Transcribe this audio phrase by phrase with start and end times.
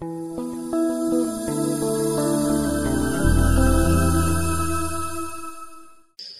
[0.00, 0.29] Thank you.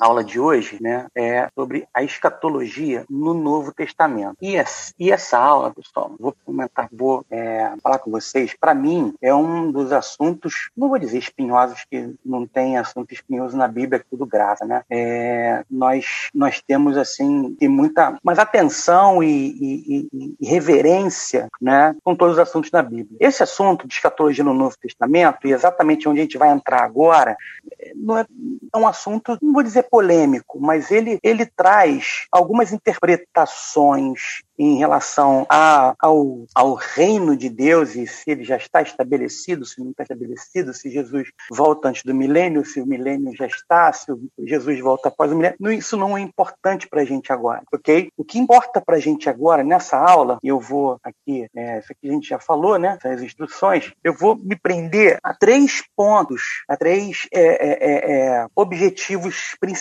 [0.00, 4.36] A aula de hoje né, é sobre a escatologia no Novo Testamento.
[4.40, 9.12] E essa, e essa aula, pessoal, vou comentar, vou é, falar com vocês, para mim
[9.20, 14.00] é um dos assuntos, não vou dizer espinhosos, que não tem assunto espinhoso na Bíblia,
[14.00, 14.82] é tudo graça, né?
[14.88, 22.16] É, nós, nós temos, assim, tem muita mas atenção e, e, e, reverência né, com
[22.16, 23.18] todos os assuntos da Bíblia.
[23.20, 27.36] Esse assunto de escatologia no Novo Testamento, e exatamente onde a gente vai entrar agora,
[27.78, 28.26] é, não é,
[28.74, 35.46] é um assunto, não vou dizer polêmico, mas ele, ele traz algumas interpretações em relação
[35.48, 40.02] a, ao, ao reino de Deus e se ele já está estabelecido, se não está
[40.02, 45.08] estabelecido, se Jesus volta antes do milênio, se o milênio já está, se Jesus volta
[45.08, 45.72] após o milênio.
[45.72, 48.10] Isso não é importante para a gente agora, ok?
[48.18, 52.10] O que importa para a gente agora, nessa aula, eu vou aqui, é, isso aqui
[52.10, 52.98] a gente já falou, né?
[53.02, 58.46] Essas instruções, eu vou me prender a três pontos, a três é, é, é, é
[58.54, 59.79] objetivos principais.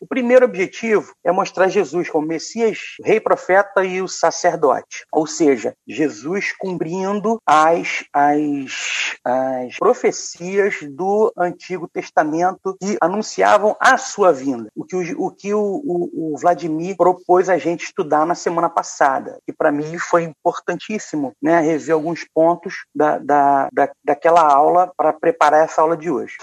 [0.00, 5.04] O primeiro objetivo é mostrar Jesus como Messias, rei, profeta e o sacerdote.
[5.12, 14.32] Ou seja, Jesus cumprindo as, as, as profecias do Antigo Testamento que anunciavam a sua
[14.32, 14.68] vinda.
[14.74, 18.68] O que o, o, que o, o, o Vladimir propôs a gente estudar na semana
[18.68, 19.38] passada.
[19.46, 25.12] E para mim foi importantíssimo né, rever alguns pontos da, da, da, daquela aula para
[25.12, 26.36] preparar essa aula de hoje.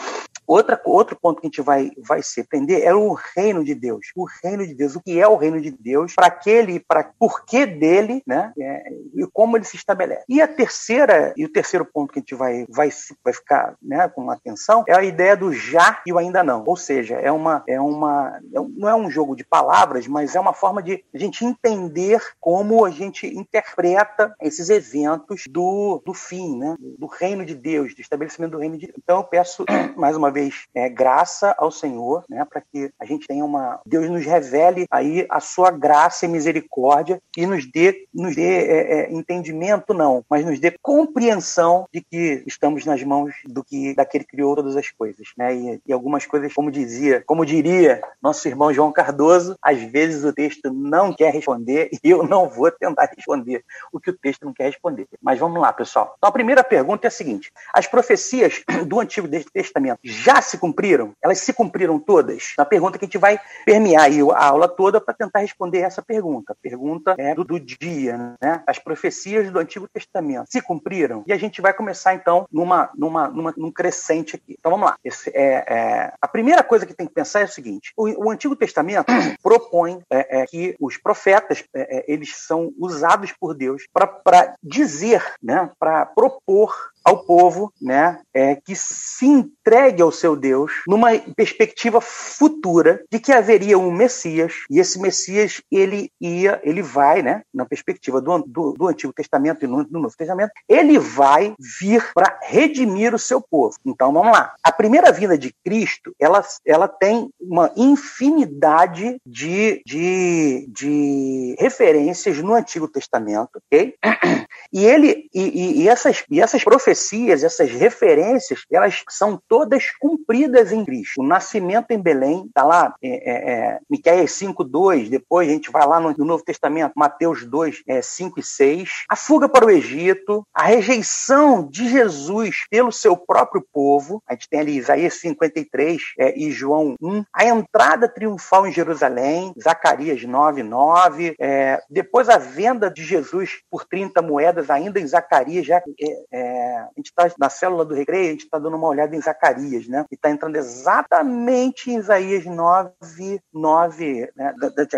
[0.48, 4.08] Outra, outro ponto que a gente vai, vai se entender é o reino de Deus.
[4.16, 7.66] O reino de Deus, o que é o reino de Deus, para aquele, para porquê
[7.66, 8.52] dele, né?
[8.60, 10.24] É, e como ele se estabelece.
[10.28, 12.90] E a terceira, e o terceiro ponto que a gente vai, vai,
[13.24, 16.64] vai ficar né, com atenção é a ideia do já e o ainda não.
[16.66, 20.40] Ou seja, é uma, é uma, é não é um jogo de palavras, mas é
[20.40, 26.58] uma forma de a gente entender como a gente interpreta esses eventos do, do fim,
[26.58, 26.76] né?
[26.80, 28.98] Do reino de Deus, do estabelecimento do reino de Deus.
[29.02, 33.28] Então eu peço mais uma vez é, graça ao Senhor, né, para que a gente
[33.28, 38.36] tenha uma Deus nos revele aí a sua graça e misericórdia e nos dê nos
[38.36, 43.64] dê é, é, entendimento não, mas nos dê compreensão de que estamos nas mãos do
[43.64, 45.56] que daquele que criou todas as coisas, né?
[45.56, 50.32] E, e algumas coisas, como dizia, como diria nosso irmão João Cardoso, às vezes o
[50.32, 54.54] texto não quer responder e eu não vou tentar responder o que o texto não
[54.54, 55.08] quer responder.
[55.22, 56.14] Mas vamos lá, pessoal.
[56.18, 61.14] Então a primeira pergunta é a seguinte: as profecias do Antigo Testamento já se cumpriram?
[61.22, 62.54] Elas se cumpriram todas?
[62.58, 66.56] Uma pergunta que a gente vai permear a aula toda para tentar responder essa pergunta.
[66.62, 68.64] Pergunta é do, do, dia, né?
[68.68, 71.24] As profecias do Antigo Testamento se cumpriram?
[71.26, 74.56] E a gente vai começar então numa, numa, numa num crescente aqui.
[74.60, 74.98] Então vamos lá.
[75.04, 78.32] Esse, é, é, a primeira coisa que tem que pensar é o seguinte: o, o
[78.32, 79.08] Antigo Testamento
[79.42, 85.70] propõe é, é, que os profetas é, eles são usados por Deus para dizer, né?
[85.80, 86.74] Para propor
[87.08, 93.32] ao povo, né, é, que se entregue ao seu Deus numa perspectiva futura de que
[93.32, 98.74] haveria um Messias e esse Messias ele ia, ele vai, né, na perspectiva do, do,
[98.74, 103.40] do Antigo Testamento e no, do Novo Testamento, ele vai vir para redimir o seu
[103.40, 103.78] povo.
[103.86, 104.54] Então vamos lá.
[104.62, 112.54] A primeira vinda de Cristo, ela, ela tem uma infinidade de, de, de referências no
[112.54, 113.96] Antigo Testamento, ok?
[114.74, 116.97] E ele e, e, essas, e essas profecias,
[117.44, 121.22] essas referências, elas são todas cumpridas em Cristo.
[121.22, 125.72] O nascimento em Belém, está lá, é, é, é Miqueias 5, 2, depois a gente
[125.72, 128.90] vai lá no, no Novo Testamento, Mateus 2, é, 5 e 6.
[129.10, 134.50] A fuga para o Egito, a rejeição de Jesus pelo seu próprio povo, a gente
[134.50, 140.64] tem ali Isaías 53 é, e João 1, a entrada triunfal em Jerusalém, Zacarias 9,
[140.64, 145.84] 9, é, depois a venda de Jesus por 30 moedas ainda em Zacarias, já é,
[146.32, 149.22] é, a gente está na célula do recreio, a gente está dando uma olhada em
[149.22, 150.06] Zacarias, né?
[150.12, 154.54] E está entrando exatamente em Isaías 9, 9, né?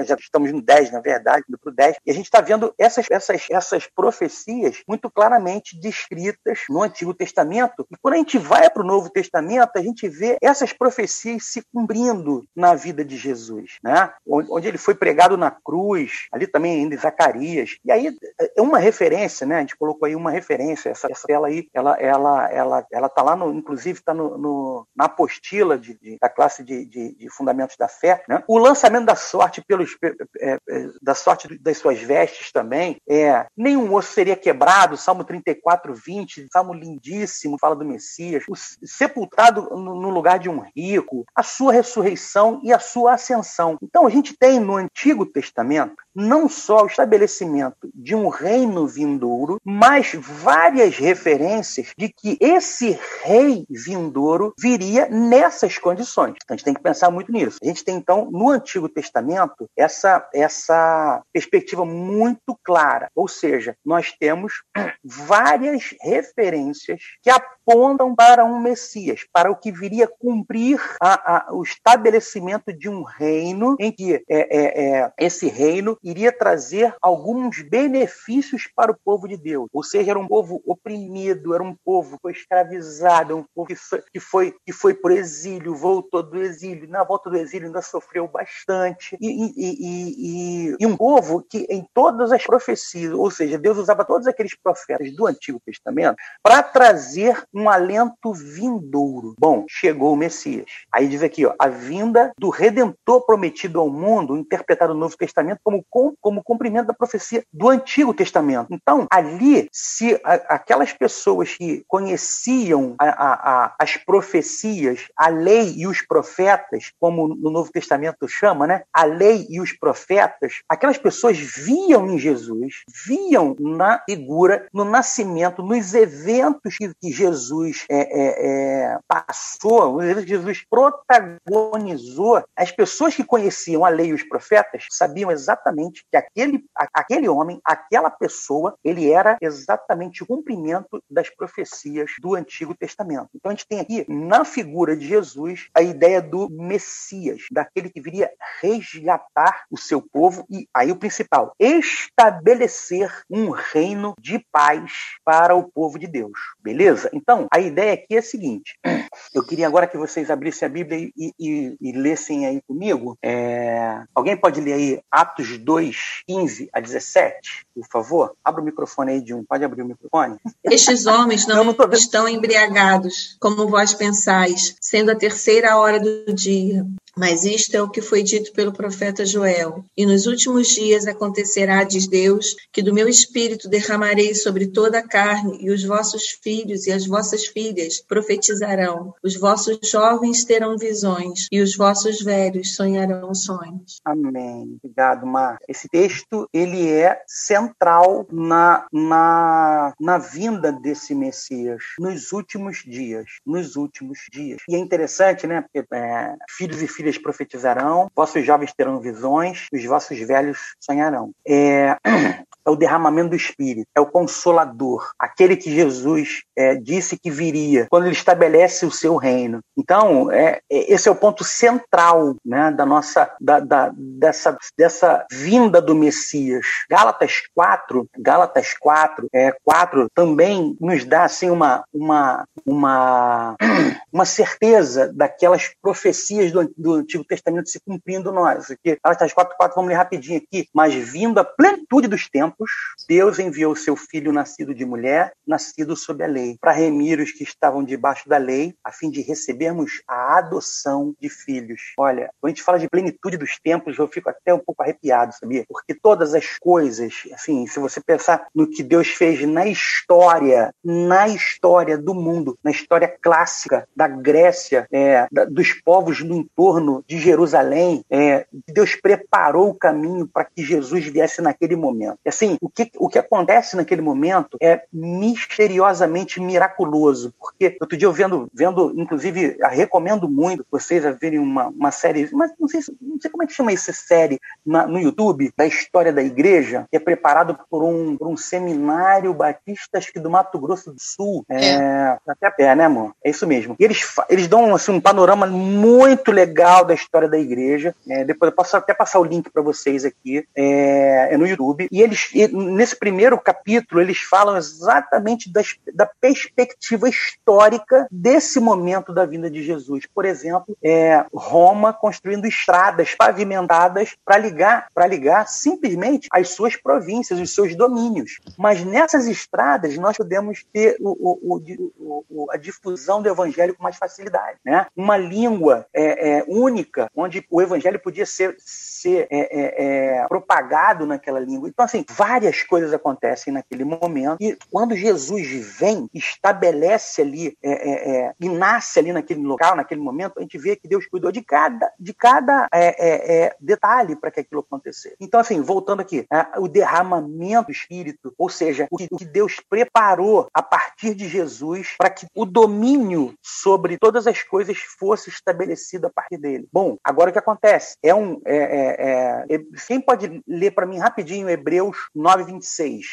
[0.06, 2.74] já estamos no 10, na verdade, indo para o 10, e a gente está vendo
[2.78, 8.70] essas, essas, essas profecias muito claramente descritas no Antigo Testamento, e quando a gente vai
[8.70, 13.78] para o Novo Testamento, a gente vê essas profecias se cumprindo na vida de Jesus,
[13.84, 14.12] né?
[14.26, 18.16] Onde ele foi pregado na cruz, ali também ainda em Zacarias, e aí
[18.56, 19.58] é uma referência, né?
[19.58, 23.22] A gente colocou aí uma referência, essa, essa tela aí, ela, ela, ela, ela tá
[23.22, 27.30] lá no, inclusive está no, no, na apostila de, de da classe de, de, de,
[27.30, 28.44] fundamentos da fé, né?
[28.48, 29.96] O lançamento da sorte pelos,
[30.40, 35.94] é, é, da sorte das suas vestes também, é, nenhum osso seria quebrado, Salmo 34,
[35.94, 41.44] 20, Salmo lindíssimo, fala do Messias, o, sepultado no, no lugar de um rico, a
[41.44, 43.78] sua ressurreição e a sua ascensão.
[43.82, 49.58] Então a gente tem no Antigo Testamento não só o estabelecimento de um reino vindouro,
[49.64, 51.59] mas várias referências
[51.98, 56.36] de que esse rei vindouro viria nessas condições.
[56.44, 57.58] Então, a gente tem que pensar muito nisso.
[57.62, 63.10] A gente tem, então, no Antigo Testamento, essa, essa perspectiva muito clara.
[63.16, 64.54] Ou seja, nós temos
[65.04, 71.64] várias referências que apontam para um Messias, para o que viria cumprir a, a, o
[71.64, 78.68] estabelecimento de um reino em que é, é, é, esse reino iria trazer alguns benefícios
[78.76, 79.68] para o povo de Deus.
[79.74, 83.76] Ou seja, era um povo oprimido, era um povo que foi escravizado, um povo que
[83.76, 88.28] foi, que foi, que foi exílio, voltou do exílio, na volta do exílio ainda sofreu
[88.28, 89.18] bastante.
[89.20, 94.04] E, e, e, e, um povo que em todas as profecias, ou seja, Deus usava
[94.06, 99.36] todos aqueles profetas do Antigo Testamento para trazer um alento vindouro.
[99.40, 100.66] Bom, chegou o Messias.
[100.92, 105.60] Aí diz aqui, ó, a vinda do Redentor prometido ao mundo, interpretado no Novo Testamento
[105.64, 105.86] como,
[106.20, 108.68] como cumprimento da profecia do Antigo Testamento.
[108.72, 115.88] Então, ali, se a, aquelas pessoas que conheciam a, a, as profecias, a lei e
[115.88, 118.84] os profetas, como no Novo Testamento chama, né?
[118.94, 125.64] A lei e os profetas, aquelas pessoas viam em Jesus, viam na figura, no nascimento,
[125.64, 132.72] nos eventos que, que Jesus é, é, é, passou, nos eventos que Jesus protagonizou, as
[132.72, 138.10] pessoas que conheciam a lei e os profetas sabiam exatamente que aquele, aquele homem, aquela
[138.10, 143.30] pessoa, ele era exatamente o cumprimento das profecias do Antigo Testamento.
[143.36, 148.02] Então a gente tem aqui, na figura de Jesus, a ideia do Messias, daquele que
[148.02, 148.32] viria
[148.62, 154.92] resgatar o seu povo e, aí o principal, estabelecer um reino de paz
[155.24, 156.38] para o povo de Deus.
[156.62, 157.10] Beleza?
[157.14, 158.78] Então, a ideia aqui é a seguinte:
[159.34, 163.18] eu queria agora que vocês abrissem a Bíblia e, e, e lessem aí comigo.
[163.24, 164.04] É...
[164.14, 168.36] Alguém pode ler aí Atos 2, 15 a 17, por favor?
[168.44, 169.44] Abra o microfone aí de um.
[169.44, 170.38] Pode abrir o microfone?
[170.64, 176.34] Estes homens não, não, não estão embriagados, como vós pensais, sendo a terceira hora do
[176.34, 176.86] dia.
[177.18, 179.84] Mas isto é o que foi dito pelo profeta Joel.
[179.96, 185.08] E nos últimos dias acontecerá, diz Deus, que do meu espírito derramarei sobre toda a
[185.08, 189.14] carne, e os vossos filhos e as vossas filhas profetizarão.
[189.24, 194.00] Os vossos jovens terão visões, e os vossos velhos sonharão sonhos.
[194.06, 194.78] Amém.
[194.84, 195.58] Obrigado, Mar.
[195.68, 203.26] Esse texto ele é central na, na, na vinda desse Messias nos últimos dias.
[203.46, 204.62] Nos últimos dias.
[204.68, 205.62] E é interessante, né?
[205.62, 211.32] Porque é, filhos e filhas filhas profetizarão, vossos jovens terão visões, os vossos velhos sonharão.
[211.48, 211.96] É,
[212.70, 217.88] é o derramamento do Espírito, é o Consolador, aquele que Jesus é, disse que viria
[217.90, 219.60] quando ele estabelece o seu reino.
[219.78, 225.26] Então, é, é, esse é o ponto central né, da nossa, da, da, dessa, dessa
[225.32, 226.66] vinda do Messias.
[226.90, 233.56] Gálatas 4, Gálatas 4, é, 4 também nos dá assim, uma, uma, uma,
[234.14, 238.70] uma certeza daquelas profecias do, do Antigo Testamento se cumprindo nós.
[238.70, 240.68] Aqui, Gálatas 4, 4, vamos ler rapidinho aqui.
[240.74, 242.59] Mas vindo a plenitude dos tempos,
[243.08, 247.44] Deus enviou seu filho nascido de mulher, nascido sob a lei, para remir os que
[247.44, 251.82] estavam debaixo da lei, a fim de recebermos a adoção de filhos.
[251.98, 255.34] Olha, quando a gente fala de plenitude dos tempos, eu fico até um pouco arrepiado,
[255.34, 255.66] sabia?
[255.68, 261.28] Porque todas as coisas, assim, se você pensar no que Deus fez na história, na
[261.28, 267.18] história do mundo, na história clássica da Grécia, é, da, dos povos do entorno de
[267.18, 272.18] Jerusalém, é, Deus preparou o caminho para que Jesus viesse naquele momento.
[272.26, 278.08] E, assim, o que, o que acontece naquele momento é misteriosamente miraculoso, porque outro dia
[278.08, 282.82] eu vendo, vendo inclusive, recomendo muito vocês a verem uma, uma série, mas não sei,
[283.02, 286.86] não sei como é que chama essa série na, no YouTube, da história da igreja,
[286.90, 291.00] que é preparado por um, por um seminário batista, acho que do Mato Grosso do
[291.00, 292.18] Sul, é, é.
[292.28, 293.14] até a pé, né, amor?
[293.24, 293.76] É isso mesmo.
[293.80, 298.52] E eles, eles dão assim, um panorama muito legal da história da igreja, é, depois
[298.52, 302.29] eu posso até passar o link para vocês aqui, é, é no YouTube, e eles,
[302.52, 309.64] nesse primeiro capítulo, eles falam exatamente das, da perspectiva histórica desse momento da vinda de
[309.64, 310.06] Jesus.
[310.14, 317.40] Por exemplo, é, Roma construindo estradas pavimentadas para ligar, para ligar simplesmente as suas províncias,
[317.40, 318.40] os seus domínios.
[318.58, 323.98] Mas nessas estradas nós podemos ter o, o, o, a difusão do evangelho com mais
[323.98, 324.58] facilidade.
[324.66, 324.86] Né?
[324.96, 331.06] Uma língua é, é, única, onde o evangelho podia ser, ser é, é, é propagado
[331.06, 331.70] naquela língua.
[331.70, 334.42] Então, assim, várias coisas acontecem naquele momento.
[334.42, 340.02] E quando Jesus vem, estabelece ali é, é, é, e nasce ali naquele local, naquele
[340.02, 344.32] momento, a gente vê que Deus cuidou de cada, de cada é, é, detalhe para
[344.32, 345.16] que aquilo acontecesse.
[345.18, 349.62] Então, assim, voltando aqui, o derramamento do Espírito, ou seja, o que, o que Deus
[349.70, 356.08] preparou a partir de Jesus para que o domínio sobre todas as coisas fosse estabelecido
[356.08, 356.68] a partir dele.
[356.72, 357.96] Bom, agora o que acontece?
[358.04, 358.42] É um.
[358.46, 363.06] É, é, é, quem pode ler para mim rapidinho Hebreus 9, 26?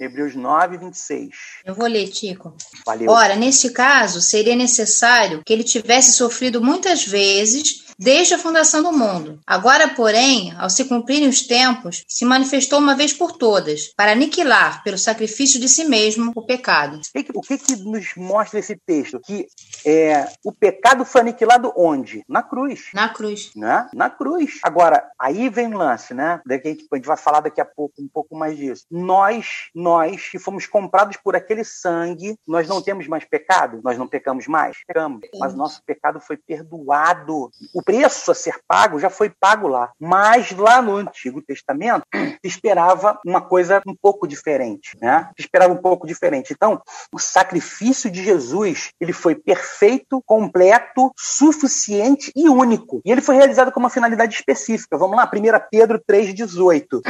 [0.00, 1.28] Hebreus 9, 26.
[1.64, 2.56] Eu vou ler, Tico.
[2.84, 3.10] Valeu.
[3.10, 8.92] Ora, neste caso, seria necessário que ele tivesse sofrido muitas vezes desde a fundação do
[8.92, 9.38] mundo.
[9.46, 14.82] Agora, porém, ao se cumprirem os tempos, se manifestou uma vez por todas, para aniquilar,
[14.82, 17.00] pelo sacrifício de si mesmo, o pecado.
[17.34, 19.20] O que, que nos mostra esse texto?
[19.20, 19.46] Que
[19.86, 22.24] é, o pecado foi aniquilado onde?
[22.28, 22.90] Na cruz.
[22.94, 23.50] Na cruz.
[23.54, 23.88] Né?
[23.92, 24.60] Na cruz.
[24.62, 26.40] Agora, aí vem o lance, né?
[26.46, 28.84] Daqui a gente, a gente vai falar daqui a pouco um pouco mais disso.
[28.90, 33.80] Nós, nós que fomos comprados por aquele sangue, nós não temos mais pecado?
[33.82, 34.76] Nós não pecamos mais?
[34.86, 35.20] Pecamos.
[35.38, 37.50] Mas nosso pecado foi perdoado.
[37.74, 39.90] O preço a ser pago já foi pago lá.
[40.00, 42.04] Mas lá no Antigo Testamento
[42.42, 45.30] esperava uma coisa um pouco diferente, né?
[45.38, 46.52] Esperava um pouco diferente.
[46.52, 46.80] Então,
[47.12, 53.00] o sacrifício de Jesus, ele foi perfeito, completo, suficiente e único.
[53.04, 54.98] E ele foi realizado com uma finalidade específica.
[54.98, 57.00] Vamos lá, 1 Pedro 3:18.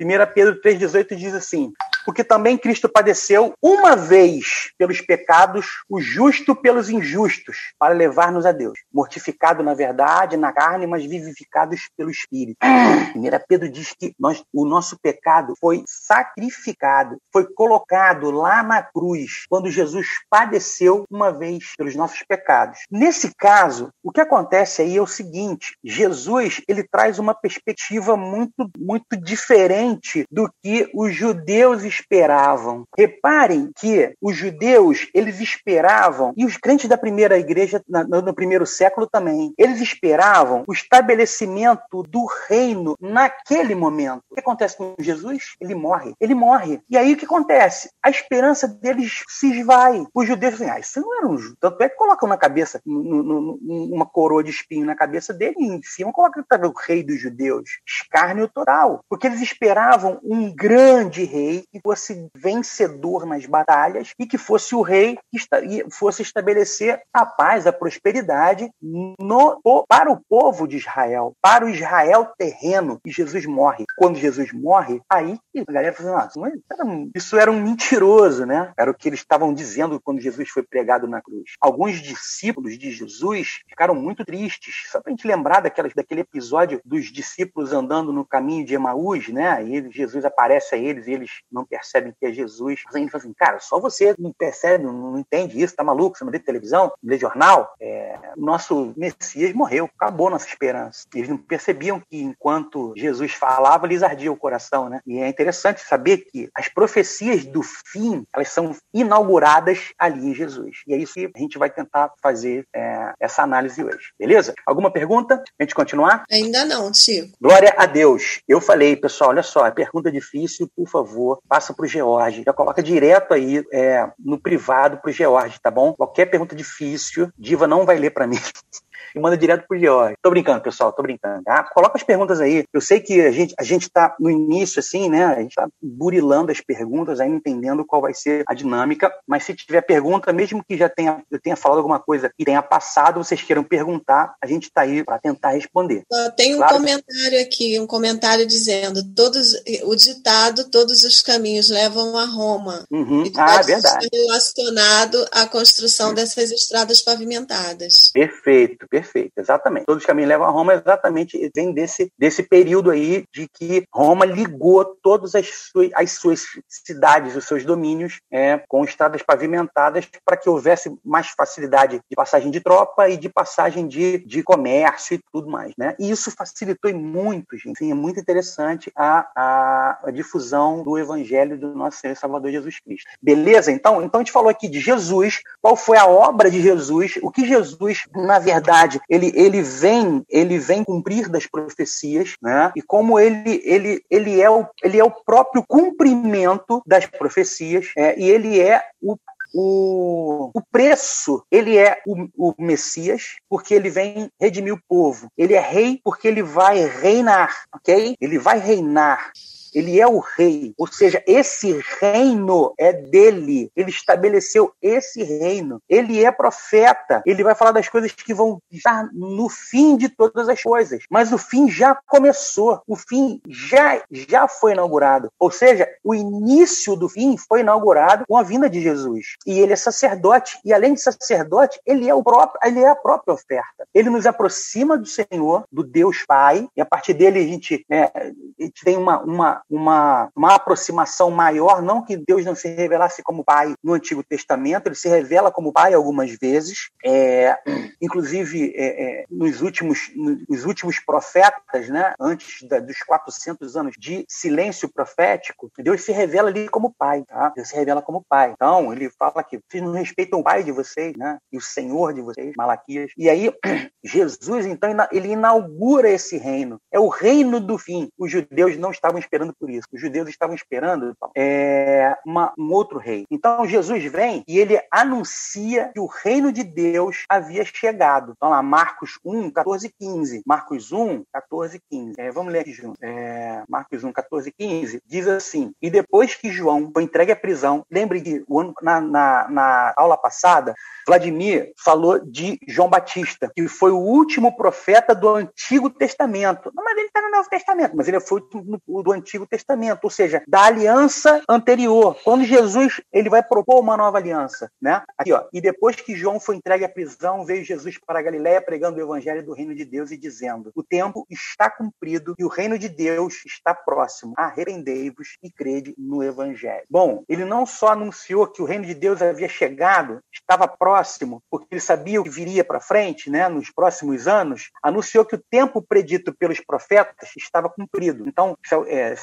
[0.00, 1.72] 1 Pedro 3:18 diz assim:
[2.06, 8.52] porque também Cristo padeceu uma vez pelos pecados, o justo pelos injustos, para levar-nos a
[8.52, 8.78] Deus.
[8.94, 10.05] Mortificado na verdade,
[10.36, 12.58] na carne, mas vivificados pelo Espírito.
[13.12, 19.44] Primeira Pedro diz que nós, o nosso pecado foi sacrificado, foi colocado lá na cruz,
[19.48, 22.80] quando Jesus padeceu uma vez pelos nossos pecados.
[22.90, 28.70] Nesse caso, o que acontece aí é o seguinte: Jesus ele traz uma perspectiva muito,
[28.78, 32.84] muito diferente do que os judeus esperavam.
[32.96, 39.06] Reparem que os judeus, eles esperavam, e os crentes da primeira igreja, no primeiro século
[39.06, 44.22] também, eles esperavam o estabelecimento do reino naquele momento.
[44.30, 45.56] O que acontece com Jesus?
[45.60, 46.14] Ele morre.
[46.20, 46.80] Ele morre.
[46.88, 47.90] E aí o que acontece?
[48.02, 50.06] A esperança deles se esvai.
[50.14, 51.36] Os judeus dizem, ah, isso não era um.
[51.60, 55.82] Tanto é que colocam na cabeça, uma coroa de espinho na cabeça dele, e em
[55.82, 57.78] cima colocam o rei dos judeus.
[57.86, 59.00] Escárnio total.
[59.08, 64.82] Porque eles esperavam um grande rei que fosse vencedor nas batalhas e que fosse o
[64.82, 71.64] rei que fosse estabelecer a paz, a prosperidade no, para o povo de Israel, para
[71.64, 73.00] o Israel terreno.
[73.04, 73.84] E Jesus morre.
[73.96, 78.72] Quando Jesus morre, aí a galera fala assim, ah, isso era um mentiroso, né?
[78.76, 81.52] Era o que eles estavam dizendo quando Jesus foi pregado na cruz.
[81.60, 84.86] Alguns discípulos de Jesus ficaram muito tristes.
[84.90, 89.28] Só para a gente lembrar daquela, daquele episódio dos discípulos andando no caminho de Emaús,
[89.28, 89.62] né?
[89.64, 92.82] E Jesus aparece a eles e eles não percebem que é Jesus.
[92.86, 96.16] Mas ele fala assim, cara, só você não percebe, não entende isso, tá maluco?
[96.16, 97.74] Você não vê televisão, lê jornal?
[97.80, 101.04] É, nosso Messias morreu, acabou nossa esperança.
[101.14, 105.00] Eles não percebiam que enquanto Jesus falava, lhes ardia o coração, né?
[105.06, 110.78] E é interessante saber que as profecias do fim, elas são inauguradas ali em Jesus.
[110.86, 114.12] E é isso que a gente vai tentar fazer é, essa análise hoje.
[114.18, 114.54] Beleza?
[114.66, 115.42] Alguma pergunta?
[115.58, 116.24] A gente continuar?
[116.30, 117.36] Ainda não, Chico.
[117.40, 118.40] Glória a Deus.
[118.48, 122.42] Eu falei, pessoal, olha só, é pergunta difícil, por favor, passa para o George.
[122.44, 125.92] Já coloca direto aí é, no privado para o George, tá bom?
[125.92, 128.38] Qualquer pergunta difícil, Diva não vai ler para mim.
[129.14, 130.14] e manda direto pro George.
[130.22, 131.42] Tô brincando, pessoal, tô brincando.
[131.44, 131.64] Tá?
[131.64, 132.64] Coloca as perguntas aí.
[132.72, 135.24] Eu sei que a gente, a gente tá no início, assim, né?
[135.24, 139.12] A gente tá burilando as perguntas, ainda entendendo qual vai ser a dinâmica.
[139.26, 142.62] Mas se tiver pergunta, mesmo que já tenha, eu tenha falado alguma coisa e tenha
[142.62, 146.02] passado, vocês queiram perguntar, a gente tá aí para tentar responder.
[146.36, 146.74] Tem um claro.
[146.74, 152.84] comentário aqui, um comentário dizendo: todos, o ditado, todos os caminhos levam a Roma.
[152.90, 153.24] Uhum.
[153.36, 154.08] Ah, é verdade.
[154.12, 158.10] Relacionado à construção dessas estradas pavimentadas.
[158.12, 159.84] Perfeito, perfeito perfeito, exatamente.
[159.84, 164.24] Todos os caminhos levam a Roma, exatamente, vem desse, desse período aí de que Roma
[164.24, 170.38] ligou todas as suas, as suas cidades, os seus domínios, é, com estradas pavimentadas para
[170.38, 175.20] que houvesse mais facilidade de passagem de tropa e de passagem de, de comércio e
[175.30, 175.94] tudo mais, né?
[175.98, 177.78] E isso facilitou muito, gente.
[177.78, 182.50] Sim, é muito interessante a, a, a difusão do evangelho do nosso Senhor e Salvador
[182.50, 183.10] Jesus Cristo.
[183.20, 183.70] Beleza?
[183.70, 187.30] Então, então a gente falou aqui de Jesus, qual foi a obra de Jesus, o
[187.30, 192.72] que Jesus, na verdade, verdade, ele, ele vem ele vem cumprir das profecias, né?
[192.76, 198.18] E como ele ele ele é o ele é o próprio cumprimento das profecias, é,
[198.18, 199.16] e ele é o
[199.54, 205.28] o, o preço, ele é o, o, Messias, porque ele vem redimir o povo.
[205.38, 208.16] Ele é rei porque ele vai reinar, ok?
[208.20, 209.30] Ele vai reinar.
[209.76, 210.72] Ele é o rei.
[210.78, 213.70] Ou seja, esse reino é dele.
[213.76, 215.82] Ele estabeleceu esse reino.
[215.86, 217.22] Ele é profeta.
[217.26, 221.04] Ele vai falar das coisas que vão estar no fim de todas as coisas.
[221.10, 222.80] Mas o fim já começou.
[222.86, 225.28] O fim já, já foi inaugurado.
[225.38, 229.36] Ou seja, o início do fim foi inaugurado com a vinda de Jesus.
[229.46, 230.58] E ele é sacerdote.
[230.64, 233.86] E além de sacerdote, ele é, o próprio, ele é a própria oferta.
[233.92, 236.66] Ele nos aproxima do Senhor, do Deus Pai.
[236.74, 238.24] E a partir dele a gente, né, a
[238.62, 241.82] gente tem uma, uma, uma, uma aproximação maior.
[241.82, 244.86] Não que Deus não se revelasse como Pai no Antigo Testamento.
[244.86, 246.90] Ele se revela como Pai algumas vezes.
[247.04, 247.56] É,
[248.00, 254.24] inclusive, é, é, nos, últimos, nos últimos profetas, né, antes da, dos 400 anos de
[254.28, 257.52] silêncio profético, Deus se revela ali como pai, tá?
[257.54, 258.52] Deus se revela como pai.
[258.52, 261.38] Então, ele fala que vocês não respeitam o pai de vocês, né?
[261.52, 263.10] E o Senhor de vocês, Malaquias.
[263.16, 263.52] E aí,
[264.04, 266.78] Jesus, então, ele inaugura esse reino.
[266.92, 268.08] É o reino do fim.
[268.18, 269.86] Os judeus não estavam esperando por isso.
[269.92, 273.24] Os judeus estavam esperando é, uma, um outro rei.
[273.30, 278.32] Então, Jesus vem e ele anuncia que o reino de Deus havia chegado.
[278.36, 280.42] Então, lá, Marcos 1, 14 15.
[280.46, 282.14] Marcos 1, 14 15.
[282.18, 282.96] É, vamos ler aqui junto.
[283.02, 285.02] É, Marcos 1, 14 15.
[285.06, 288.44] Diz assim: E depois que João foi entregue à prisão, lembre que
[288.82, 290.74] na, na, na aula passada,
[291.06, 296.70] Vladimir falou de João Batista, que foi o último profeta do Antigo Testamento.
[296.74, 300.10] Não, mas ele está no Novo Testamento, mas ele foi do, do Antigo Testamento, ou
[300.10, 302.16] seja, da aliança anterior.
[302.22, 305.02] Quando Jesus ele vai propor uma nova aliança, né?
[305.18, 305.44] Aqui, ó.
[305.52, 309.02] E depois que João foi entregue à prisão, veio Jesus para a Galiléia pregando o
[309.02, 312.88] evangelho do reino de Deus e dizendo: O tempo está cumprido e o reino de
[312.88, 314.34] Deus está próximo.
[314.36, 316.84] Arrependei-vos e crede no evangelho.
[316.88, 321.66] Bom, ele não só anunciou que o reino de Deus havia chegado, estava próximo porque
[321.70, 325.82] ele sabia o que viria para frente, né, nos próximos anos, anunciou que o tempo
[325.82, 328.28] predito pelos profetas estava cumprido.
[328.28, 328.56] Então,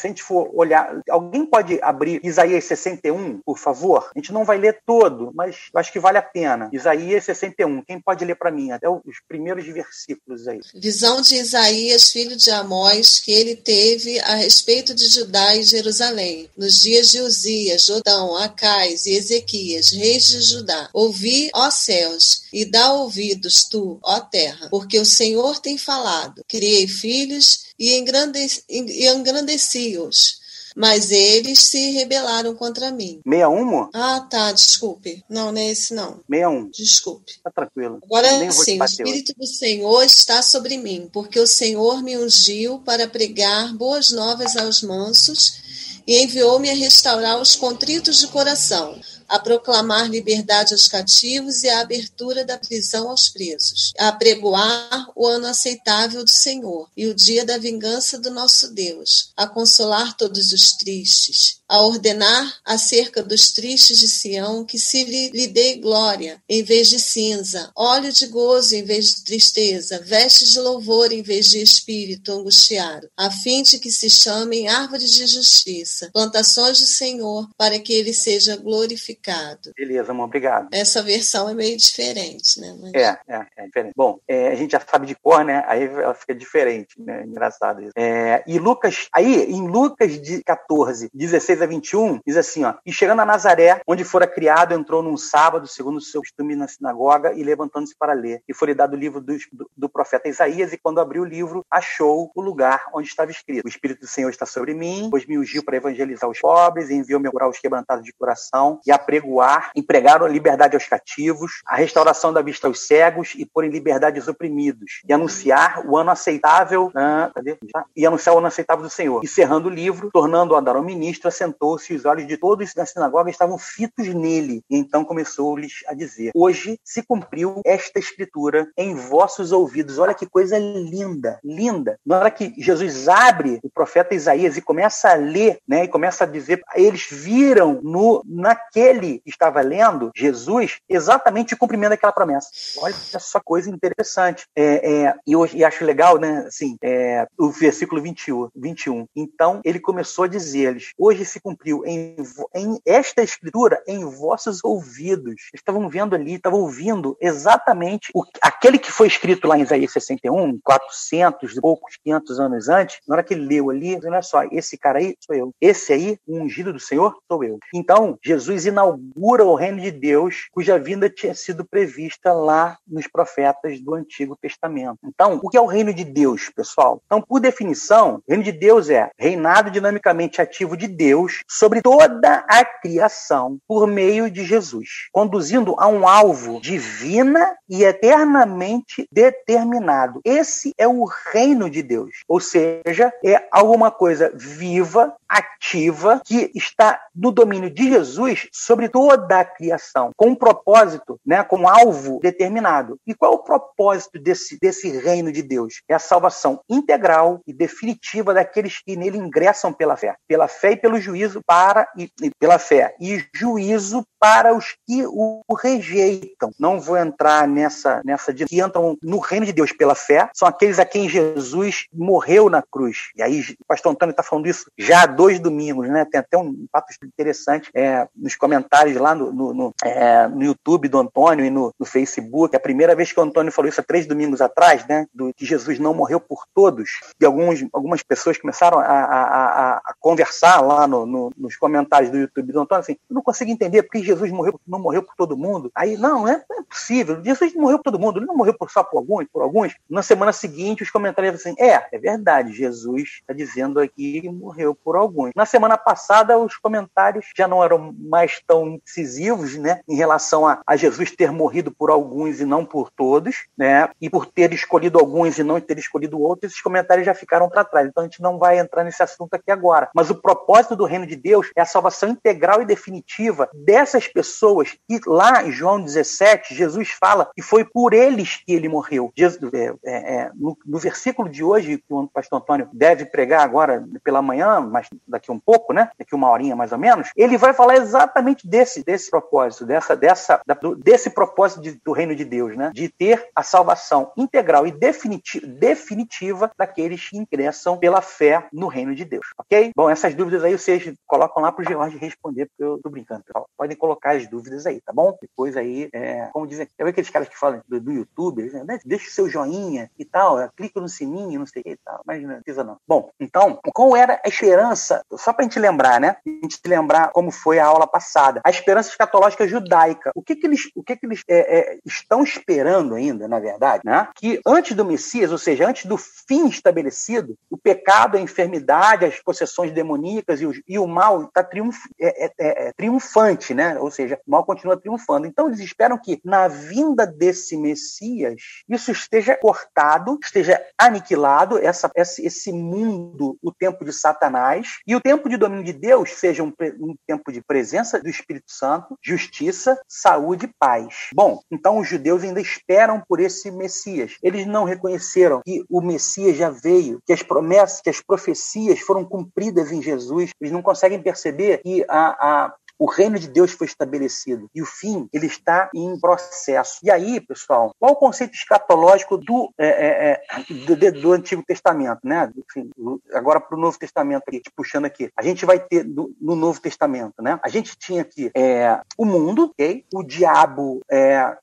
[0.03, 4.09] se a gente for olhar, alguém pode abrir Isaías 61, por favor?
[4.13, 6.69] A gente não vai ler todo, mas acho que vale a pena.
[6.73, 8.71] Isaías 61, quem pode ler para mim?
[8.71, 10.59] Até os primeiros versículos aí.
[10.75, 16.49] Visão de Isaías, filho de Amós, que ele teve a respeito de Judá e Jerusalém,
[16.57, 20.89] nos dias de Uzias, Jodão, Acais e Ezequias, reis de Judá.
[20.91, 26.43] Ouvi, ó céus, e dá ouvidos tu, ó terra, porque o Senhor tem falado.
[26.49, 30.43] Criei filhos e engrandeci-os
[30.75, 33.21] mas eles se rebelaram contra mim.
[33.27, 33.89] 61?
[33.93, 35.23] Ah, tá, desculpe.
[35.29, 36.21] Não, não é esse não.
[36.29, 36.69] 61.
[36.71, 37.33] Desculpe.
[37.43, 37.99] Tá tranquilo.
[38.03, 43.07] Agora sim, o Espírito do Senhor está sobre mim, porque o Senhor me ungiu para
[43.07, 45.61] pregar boas novas aos mansos
[46.05, 48.99] e enviou-me a restaurar os contritos de coração
[49.33, 55.25] a proclamar liberdade aos cativos e a abertura da prisão aos presos, a pregoar o
[55.25, 60.51] ano aceitável do Senhor e o dia da vingança do nosso Deus, a consolar todos
[60.51, 66.39] os tristes, a ordenar acerca dos tristes de Sião que se lhe, lhe dê glória
[66.47, 71.23] em vez de cinza, óleo de gozo em vez de tristeza, vestes de louvor em
[71.23, 76.85] vez de espírito angustiado, a fim de que se chamem árvores de justiça, plantações do
[76.85, 79.71] Senhor, para que ele seja glorificado.
[79.75, 80.67] Beleza, amor, obrigado.
[80.71, 82.77] Essa versão é meio diferente, né?
[82.79, 82.93] Mas...
[82.93, 83.93] É, é, é diferente.
[83.97, 85.63] Bom, é, a gente já sabe de cor, né?
[85.65, 87.23] Aí ela fica diferente, né?
[87.25, 87.93] Engraçado isso.
[87.97, 92.91] É, e Lucas, aí em Lucas de 14, 16 a 21, diz assim, ó, e
[92.91, 97.33] chegando a Nazaré, onde fora criado, entrou num sábado, segundo o seu costume na sinagoga,
[97.33, 98.41] e levantando-se para ler.
[98.47, 99.37] E foi-lhe dado o livro do,
[99.75, 103.69] do, profeta Isaías, e quando abriu o livro, achou o lugar onde estava escrito, o
[103.69, 107.27] Espírito do Senhor está sobre mim, pois me ungiu para evangelizar os pobres, e enviou-me
[107.27, 111.75] a curar os quebrantados de coração, e a pregoar, empregar a liberdade aos cativos, a
[111.75, 116.11] restauração da vista aos cegos, e pôr em liberdade os oprimidos, e anunciar o ano
[116.11, 117.57] aceitável, ah, cadê?
[117.95, 119.23] E anunciar o ano aceitável do Senhor.
[119.23, 122.85] Encerrando o livro, tornando-o a dar ao ministro, sentou-se e os olhos de todos na
[122.85, 124.63] sinagoga estavam fitos nele.
[124.69, 129.99] E então começou-lhes a dizer: Hoje se cumpriu esta escritura em vossos ouvidos.
[129.99, 131.97] Olha que coisa linda, linda.
[132.05, 136.23] Na hora que Jesus abre o profeta Isaías e começa a ler, né, e começa
[136.23, 142.49] a dizer, eles viram no naquele que estava lendo Jesus exatamente o cumprimento daquela promessa.
[142.77, 144.45] Olha só coisa interessante.
[144.55, 149.07] É, é, e, eu, e acho legal, né, assim, é, o versículo 21, 21.
[149.15, 152.15] Então ele começou a dizer-lhes: Hoje se cumpriu em,
[152.55, 155.49] em esta escritura em vossos ouvidos.
[155.53, 160.59] Estavam vendo ali, estavam ouvindo exatamente o, aquele que foi escrito lá em Isaías 61,
[160.63, 162.99] 400 e poucos, 500 anos antes.
[163.07, 165.51] Na hora que ele leu ali, olha só, esse cara aí sou eu.
[165.59, 167.57] Esse aí, o ungido do Senhor, sou eu.
[167.73, 173.81] Então, Jesus inaugura o reino de Deus, cuja vinda tinha sido prevista lá nos profetas
[173.81, 174.99] do Antigo Testamento.
[175.03, 177.01] Então, o que é o reino de Deus, pessoal?
[177.05, 182.45] Então, por definição, o reino de Deus é reinado dinamicamente ativo de Deus sobre toda
[182.47, 190.21] a criação por meio de Jesus, conduzindo a um alvo divina e eternamente determinado.
[190.23, 197.01] Esse é o reino de Deus, ou seja, é alguma coisa viva, ativa, que está
[197.15, 202.19] no domínio de Jesus sobre toda a criação, com um propósito, né, com um alvo
[202.21, 202.97] determinado.
[203.05, 205.81] E qual é o propósito desse, desse reino de Deus?
[205.87, 210.77] É a salvação integral e definitiva daqueles que nele ingressam pela fé, pela fé e
[210.77, 216.51] pelo juízo para e, e pela fé e juízo para os que o rejeitam.
[216.59, 220.79] Não vou entrar nessa nessa que entram no reino de Deus pela fé, são aqueles
[220.79, 223.09] a quem Jesus morreu na cruz.
[223.15, 226.03] E aí o pastor Antônio está falando isso já há dois domingos, né?
[226.03, 230.89] Tem até um fato interessante é, nos comentários lá no, no, no, é, no, YouTube
[230.89, 232.53] do Antônio e no, no Facebook.
[232.53, 235.07] A primeira vez que o Antônio falou isso há três domingos atrás, né?
[235.13, 236.89] Do, que Jesus não morreu por todos.
[237.21, 242.51] E alguns, algumas pessoas começaram a, a, a, a conversar lá nos comentários do YouTube
[242.51, 245.71] do Antônio assim: eu não consigo entender porque Jesus morreu, não morreu por todo mundo.
[245.73, 247.23] Aí, não, é, é possível.
[247.23, 249.73] Jesus morreu por todo mundo, ele não morreu por, só por alguns, por alguns.
[249.89, 254.75] Na semana seguinte, os comentários assim: é, é verdade, Jesus está dizendo aqui que morreu
[254.75, 255.12] por alguns.
[255.35, 260.61] Na semana passada, os comentários já não eram mais tão incisivos, né, em relação a,
[260.65, 264.99] a Jesus ter morrido por alguns e não por todos, né, e por ter escolhido
[264.99, 267.87] alguns e não ter escolhido outros, esses comentários já ficaram para trás.
[267.87, 269.89] Então a gente não vai entrar nesse assunto aqui agora.
[269.95, 274.75] Mas o propósito do reino de Deus é a salvação integral e definitiva dessas pessoas.
[274.89, 279.11] E lá em João 17, Jesus fala que foi por eles que ele morreu.
[279.17, 283.41] Jesus, é, é, é, no, no, versículo de hoje, que o pastor Antônio deve pregar
[283.41, 285.89] agora pela manhã, mas daqui um pouco, né?
[285.97, 290.41] Daqui uma horinha mais ou menos, ele vai falar exatamente desse, desse propósito, dessa, dessa,
[290.45, 292.71] da, desse propósito de, do reino de Deus, né?
[292.73, 298.95] De ter a salvação integral e definitiva, definitiva daqueles que ingressam pela fé no reino
[298.95, 299.71] de Deus, ok?
[299.75, 303.23] Bom, essas dúvidas aí vocês colocam lá para o George responder, porque eu tô brincando,
[303.23, 303.47] pessoal.
[303.57, 305.17] Podem colocar as dúvidas aí, tá bom?
[305.21, 308.79] Depois aí, é, como dizem, eu vejo aqueles caras que falam do, do YouTube, né?
[308.85, 311.77] deixa o seu joinha e tal, é, clica no sininho, não sei o que e
[311.77, 312.77] tal, mas não precisa não.
[312.87, 314.82] Bom, então, qual era a esperança,
[315.17, 316.17] só para a gente lembrar, né?
[316.25, 320.11] A gente lembrar como foi a aula passada, a esperança escatológica judaica.
[320.15, 323.83] O que que eles, o que que eles é, é, estão esperando ainda, na verdade,
[323.85, 324.07] né?
[324.15, 329.19] Que antes do Messias, ou seja, antes do fim estabelecido, o pecado, a enfermidade, as
[329.19, 333.77] possessões demoníacas e o, e o mal está triunf, é, é, é, é, triunfante, né?
[333.79, 335.27] Ou seja, o mal continua triunfando.
[335.27, 338.35] Então eles esperam que na vinda desse Messias
[338.67, 345.29] isso esteja cortado, esteja aniquilado, essa, esse mundo, o tempo de Satanás, e o tempo
[345.29, 350.45] de domínio de Deus seja um, um tempo de presença do Espírito Santo, justiça, saúde
[350.45, 351.09] e paz.
[351.13, 354.17] Bom, então os judeus ainda esperam por esse Messias.
[354.21, 359.05] Eles não reconheceram que o Messias já veio, que as promessas, que as profecias foram
[359.05, 360.31] cumpridas em Jesus.
[360.39, 364.65] Eles não conseguem perceber que a, a o reino de Deus foi estabelecido e o
[364.65, 366.79] fim ele está em processo.
[366.83, 372.01] E aí, pessoal, qual o conceito escatológico do, é, é, é do, do, Antigo Testamento,
[372.03, 372.29] né?
[372.35, 372.69] Enfim,
[373.13, 376.59] agora para o Novo Testamento aqui, puxando aqui, a gente vai ter no, no Novo
[376.59, 377.39] Testamento, né?
[377.41, 379.85] A gente tinha aqui é, o mundo, ok?
[379.93, 380.81] O diabo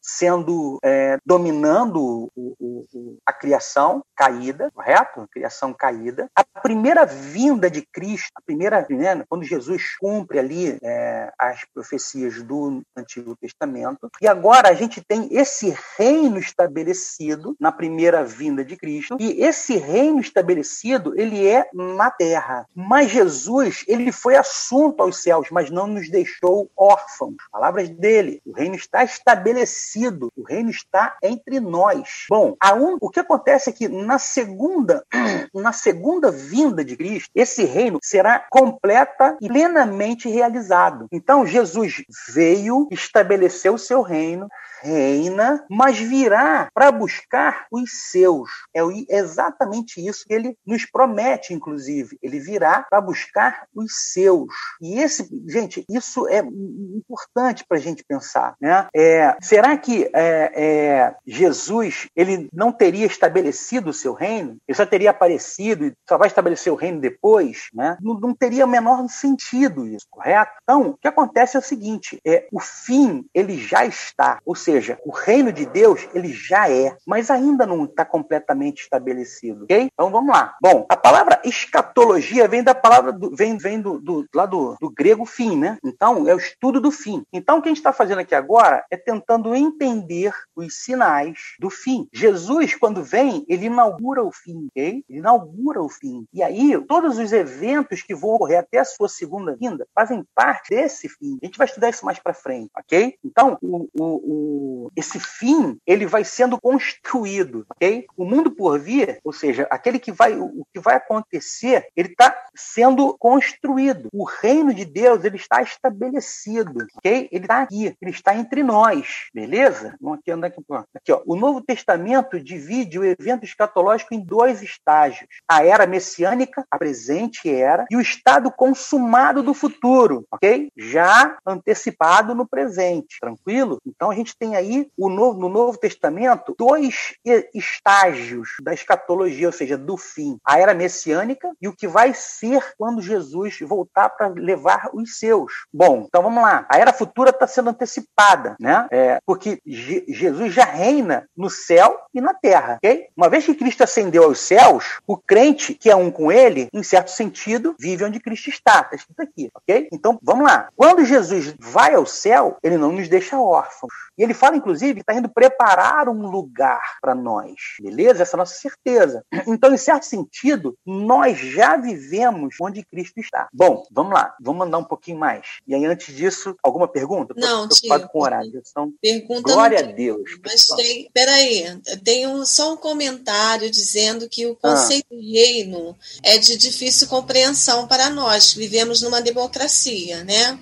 [0.02, 0.78] sendo
[1.24, 5.26] dominando o, o, a criação caída, correto?
[5.32, 6.28] Criação caída.
[6.36, 12.42] A primeira vinda de Cristo, a primeira, né, quando Jesus cumpre ali é, as profecias
[12.42, 14.10] do Antigo Testamento.
[14.20, 19.16] E agora a gente tem esse reino estabelecido na primeira vinda de Cristo.
[19.20, 22.66] E esse reino estabelecido, ele é na terra.
[22.74, 27.36] Mas Jesus, ele foi assunto aos céus, mas não nos deixou órfãos.
[27.50, 28.40] Palavras dele.
[28.44, 30.32] O reino está estabelecido.
[30.36, 32.26] O reino está entre nós.
[32.28, 35.04] Bom, um, o que acontece é que na segunda,
[35.54, 41.06] na segunda vinda de Cristo, esse reino será completa e plenamente realizado.
[41.12, 44.48] Então, Jesus veio, estabeleceu o seu reino,
[44.82, 48.50] reina, mas virá para buscar os seus.
[48.74, 52.18] É exatamente isso que ele nos promete, inclusive.
[52.22, 54.50] Ele virá para buscar os seus.
[54.80, 58.54] E esse, gente, isso é importante para a gente pensar.
[58.60, 58.86] Né?
[58.94, 64.56] É, será que é, é, Jesus ele não teria estabelecido o seu reino?
[64.66, 67.68] Ele só teria aparecido e só vai estabelecer o reino depois?
[67.74, 67.96] Né?
[68.00, 70.52] Não, não teria o menor sentido isso, correto?
[70.62, 75.10] Então, que acontece é o seguinte: é, o fim ele já está, ou seja, o
[75.10, 79.88] reino de Deus, ele já é, mas ainda não está completamente estabelecido, ok?
[79.92, 80.54] Então vamos lá.
[80.60, 84.90] Bom, a palavra escatologia vem da palavra, do, vem, vem do, do, lá do, do
[84.90, 85.78] grego fim, né?
[85.84, 87.24] Então, é o estudo do fim.
[87.32, 91.70] Então, o que a gente está fazendo aqui agora é tentando entender os sinais do
[91.70, 92.06] fim.
[92.12, 95.04] Jesus, quando vem, ele inaugura o fim, ok?
[95.08, 96.26] Ele inaugura o fim.
[96.32, 100.68] E aí, todos os eventos que vão ocorrer até a sua segunda vinda fazem parte
[100.70, 101.38] desse fim.
[101.42, 103.16] A gente vai estudar isso mais para frente, ok?
[103.24, 108.06] Então, o, o, esse fim ele vai sendo construído, ok?
[108.16, 112.36] O mundo por vir, ou seja, aquele que vai, o que vai acontecer, ele está
[112.54, 114.08] sendo construído.
[114.12, 117.28] O reino de Deus ele está estabelecido, ok?
[117.30, 119.94] Ele está aqui, ele está entre nós, beleza?
[120.00, 120.60] Vamos aqui andar aqui,
[120.94, 121.22] aqui ó.
[121.26, 127.48] O Novo Testamento divide o evento escatológico em dois estágios: a era messiânica, a presente
[127.48, 130.70] era, e o estado consumado do futuro, ok?
[130.80, 133.78] Já antecipado no presente, tranquilo?
[133.86, 137.14] Então a gente tem aí o novo, no Novo Testamento dois
[137.54, 140.38] estágios da escatologia, ou seja, do fim.
[140.42, 145.66] A era messiânica e o que vai ser quando Jesus voltar para levar os seus.
[145.72, 146.64] Bom, então vamos lá.
[146.68, 148.86] A era futura está sendo antecipada, né?
[148.90, 153.08] É, porque Je Jesus já reina no céu e na terra, ok?
[153.14, 156.82] Uma vez que Cristo ascendeu aos céus, o crente que é um com ele, em
[156.82, 158.80] certo sentido, vive onde Cristo está.
[158.80, 159.88] Está escrito aqui, ok?
[159.92, 160.69] Então vamos lá.
[160.76, 163.92] Quando Jesus vai ao céu, ele não nos deixa órfãos.
[164.18, 168.22] E ele fala, inclusive, que está indo preparar um lugar para nós, beleza?
[168.22, 169.24] Essa é a nossa certeza.
[169.46, 173.48] Então, em certo sentido, nós já vivemos onde Cristo está.
[173.52, 175.46] Bom, vamos lá, vamos mandar um pouquinho mais.
[175.66, 177.34] E aí, antes disso, alguma pergunta?
[177.36, 177.88] Não, tio.
[178.08, 178.62] com o horário.
[178.70, 180.38] Então, pergunta glória a Deus.
[180.44, 185.16] Mas tem, peraí, tem um, só um comentário dizendo que o conceito ah.
[185.16, 190.58] de reino é de difícil compreensão para nós, vivemos numa democracia, né?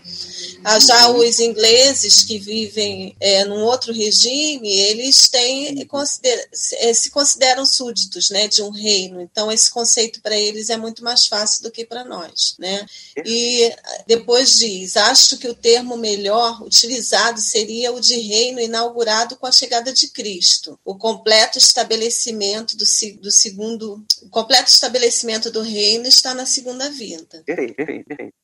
[0.64, 6.48] Ah, já os ingleses que vivem é, num outro regime, eles têm considera
[6.80, 9.20] eh, se consideram súditos, né, de um reino.
[9.20, 12.84] Então esse conceito para eles é muito mais fácil do que para nós, né?
[13.24, 13.72] E
[14.06, 19.52] depois diz, acho que o termo melhor utilizado seria o de reino inaugurado com a
[19.52, 22.84] chegada de Cristo, o completo estabelecimento do,
[23.20, 27.44] do segundo, o completo estabelecimento do reino está na segunda vinda.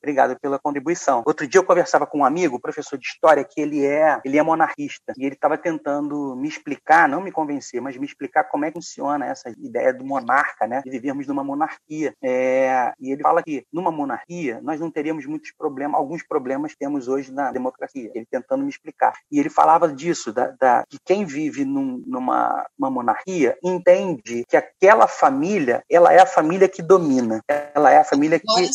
[0.01, 1.23] Obrigado pela contribuição.
[1.25, 4.43] Outro dia eu conversava com um amigo, professor de história, que ele é, ele é
[4.43, 8.69] monarquista e ele estava tentando me explicar, não me convencer, mas me explicar como é
[8.69, 10.81] que funciona essa ideia do monarca, né?
[10.83, 12.13] De vivermos numa monarquia.
[12.21, 17.07] É, e ele fala que numa monarquia nós não teríamos muitos problemas, alguns problemas temos
[17.07, 18.11] hoje na democracia.
[18.13, 19.13] Ele tentando me explicar.
[19.31, 25.07] E ele falava disso, da, da que quem vive num, numa monarquia entende que aquela
[25.07, 27.41] família, ela é a família que domina,
[27.73, 28.69] ela é a família que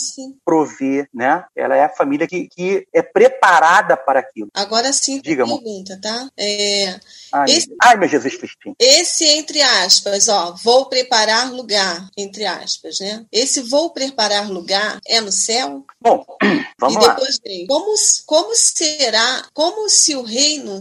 [0.44, 1.44] provê, né?
[1.54, 2.59] Ela é a família que, que
[2.92, 4.48] é preparada para aquilo.
[4.54, 6.28] Agora sim, Diga, pergunta, tá?
[6.36, 6.98] É,
[7.32, 8.74] ai, esse, ai, meu Jesus Cristinho.
[8.78, 13.24] Esse, entre aspas, ó, vou preparar lugar, entre aspas, né?
[13.32, 15.84] Esse vou preparar lugar é no céu?
[16.00, 16.24] Bom,
[16.78, 17.40] vamos e depois lá.
[17.44, 17.94] Vem, como,
[18.26, 20.78] como será, como se o reino,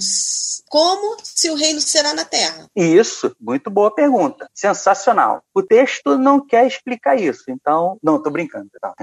[0.68, 2.68] como se o reino será na terra?
[2.76, 4.50] Isso, muito boa pergunta.
[4.54, 5.44] Sensacional.
[5.54, 8.70] O texto não quer explicar isso, então, não, tô brincando.
[8.80, 8.94] Tá?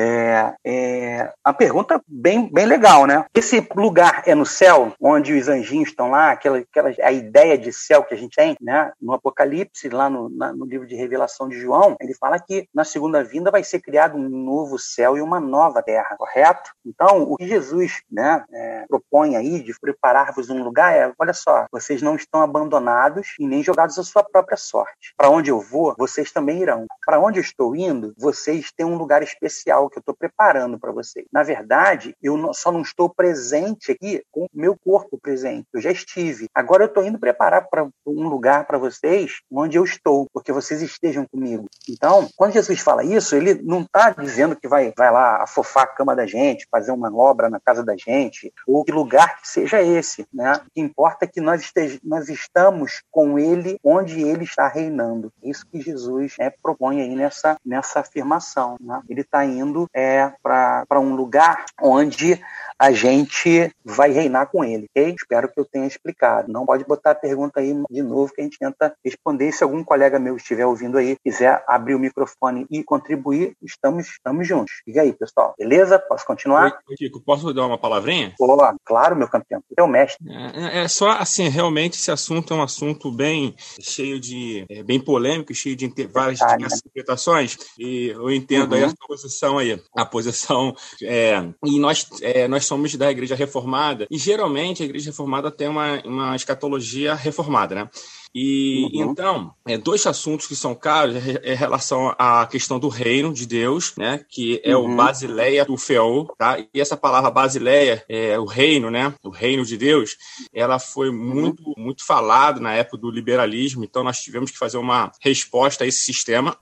[0.00, 3.24] É, é, a pergunta bem, bem legal, né?
[3.34, 7.72] Esse lugar é no céu, onde os anjinhos estão lá, aquela, aquela a ideia de
[7.72, 8.92] céu que a gente tem, né?
[9.00, 12.84] No Apocalipse, lá no, na, no livro de Revelação de João, ele fala que na
[12.84, 16.70] segunda vinda vai ser criado um novo céu e uma nova terra, correto?
[16.86, 21.66] Então, o que Jesus, né, é, propõe aí de preparar-vos um lugar é, olha só,
[21.72, 25.12] vocês não estão abandonados e nem jogados à sua própria sorte.
[25.16, 26.86] Para onde eu vou, vocês também irão.
[27.04, 30.92] Para onde eu estou indo, vocês têm um lugar especial que eu estou preparando para
[30.92, 31.26] vocês.
[31.32, 35.66] Na verdade, eu só não estou presente aqui com o meu corpo presente.
[35.72, 36.48] Eu já estive.
[36.54, 40.82] Agora eu estou indo preparar para um lugar para vocês onde eu estou, porque vocês
[40.82, 41.66] estejam comigo.
[41.88, 45.86] Então, quando Jesus fala isso, ele não está dizendo que vai, vai lá afofar a
[45.86, 49.82] cama da gente, fazer uma obra na casa da gente, ou que lugar que seja
[49.82, 50.26] esse.
[50.32, 50.52] Né?
[50.52, 55.32] O que importa é que nós, estej, nós estamos com ele onde ele está reinando.
[55.42, 58.76] Isso que Jesus né, propõe aí nessa, nessa afirmação.
[58.80, 59.00] Né?
[59.08, 62.40] Ele está indo indo é, para um lugar onde
[62.78, 65.14] a gente vai reinar com ele, ok?
[65.18, 66.52] Espero que eu tenha explicado.
[66.52, 69.50] Não pode botar a pergunta aí de novo que a gente tenta responder.
[69.50, 74.46] Se algum colega meu estiver ouvindo aí, quiser abrir o microfone e contribuir, estamos, estamos
[74.46, 74.74] juntos.
[74.86, 75.54] Diga aí, pessoal.
[75.58, 75.98] Beleza?
[75.98, 76.78] Posso continuar?
[76.88, 78.32] Oi, posso dar uma palavrinha?
[78.38, 79.60] Olá, claro, meu campeão.
[79.68, 80.24] Você é o mestre.
[80.30, 84.64] É, é, só assim, realmente esse assunto é um assunto bem cheio de.
[84.70, 86.68] É, bem polêmico, cheio de várias Detalhe, né?
[86.72, 87.58] interpretações.
[87.76, 88.78] E eu entendo uhum.
[88.78, 89.80] aí a posição aí.
[89.96, 90.74] A posição.
[91.02, 95.68] É, e nós, é, nós somos da Igreja Reformada, e geralmente a Igreja Reformada tem
[95.68, 97.90] uma, uma escatologia reformada, né?
[98.34, 99.10] E uhum.
[99.10, 103.46] então, é, dois assuntos que são caros é, é relação à questão do reino de
[103.46, 104.24] Deus, né?
[104.28, 104.92] Que é uhum.
[104.92, 106.58] o Basileia do Feol, tá?
[106.72, 109.14] E essa palavra Basileia, é o reino, né?
[109.22, 110.16] O reino de Deus,
[110.52, 111.74] ela foi muito, uhum.
[111.76, 116.00] muito falado na época do liberalismo, então nós tivemos que fazer uma resposta a esse
[116.00, 116.56] sistema.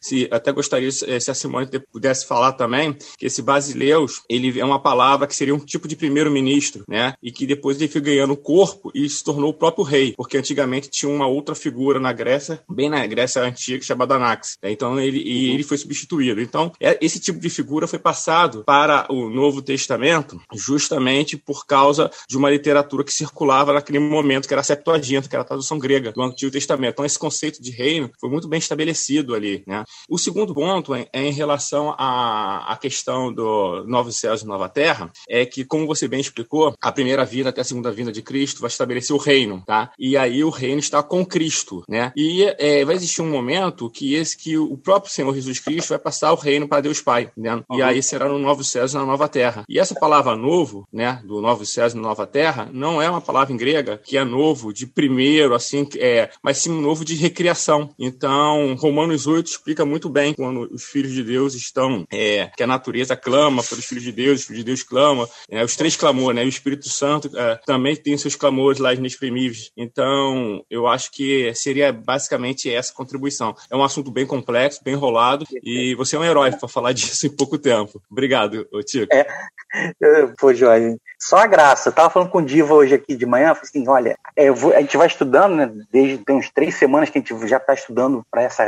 [0.00, 4.80] Se, até gostaria se a Simone pudesse falar também que esse Basileus, ele é uma
[4.80, 7.14] palavra que seria um tipo de primeiro-ministro, né?
[7.22, 10.88] E que depois ele foi ganhando corpo e se tornou o próprio rei, porque antigamente
[10.90, 14.56] tinha uma outra figura na Grécia, bem na Grécia antiga, chamada Anax.
[14.62, 14.70] Né?
[14.70, 16.40] Então ele, e ele foi substituído.
[16.40, 22.10] Então é, esse tipo de figura foi passado para o Novo Testamento justamente por causa
[22.28, 25.78] de uma literatura que circulava naquele momento, que era a Septuaginta, que era a tradução
[25.78, 26.94] grega do Antigo Testamento.
[26.94, 29.62] Então esse conceito de reino foi muito bem estabelecido ali.
[29.66, 29.84] Né?
[30.08, 34.68] O segundo ponto é, é em relação à, à questão do Novos Céus e Nova
[34.68, 38.22] Terra, é que, como você bem explicou, a primeira vinda até a segunda vinda de
[38.22, 39.90] Cristo vai estabelecer o reino, tá?
[39.98, 42.12] E aí o reino está com Cristo, né?
[42.16, 45.98] E é, vai existir um momento que esse que o próprio Senhor Jesus Cristo vai
[45.98, 47.54] passar o reino para Deus Pai, né?
[47.54, 47.78] Uhum.
[47.78, 49.64] E aí será no novo céu e na nova terra.
[49.68, 53.52] E essa palavra novo, né, do novo céu e nova terra, não é uma palavra
[53.52, 57.90] em grega que é novo de primeiro, assim, é, mas sim novo de recriação.
[57.98, 62.66] Então, Romanos 8 explica muito bem quando os filhos de Deus estão, é, que a
[62.66, 66.36] natureza clama pelos filhos de Deus, os filhos de Deus clamam, é, os três clamores,
[66.36, 66.44] né?
[66.44, 69.70] O Espírito Santo é, também tem seus clamores lá inexprimíveis.
[69.76, 73.54] Então, eu acho que seria basicamente essa contribuição.
[73.70, 77.26] É um assunto bem complexo, bem enrolado, e você é um herói para falar disso
[77.26, 78.02] em pouco tempo.
[78.10, 79.14] Obrigado, Tico.
[79.14, 79.26] É,
[80.38, 81.88] pô, Jorge, só a graça.
[81.88, 84.72] Eu tava falando com o Diva hoje aqui de manhã, falei assim, olha, é, vou,
[84.72, 87.74] a gente vai estudando, né, desde tem uns três semanas que a gente já está
[87.74, 88.64] estudando para essa,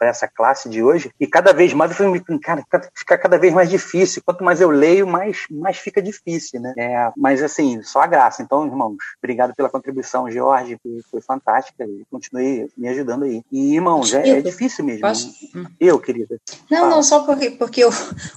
[0.00, 2.64] essa classe de hoje, e cada vez mais eu falei, cara,
[2.94, 4.22] fica cada vez mais difícil.
[4.24, 6.74] Quanto mais eu leio, mais, mais fica difícil, né?
[6.76, 8.42] É, mas assim, só a graça.
[8.42, 13.42] Então, irmãos, obrigado pela contribuição, Jorge, foi, foi fantástica continue me ajudando aí.
[13.50, 15.02] E, irmãos, é, é difícil mesmo.
[15.02, 15.30] Posso?
[15.78, 16.38] Eu, querida.
[16.70, 16.90] Não, Fala.
[16.90, 17.90] não, só porque, porque o,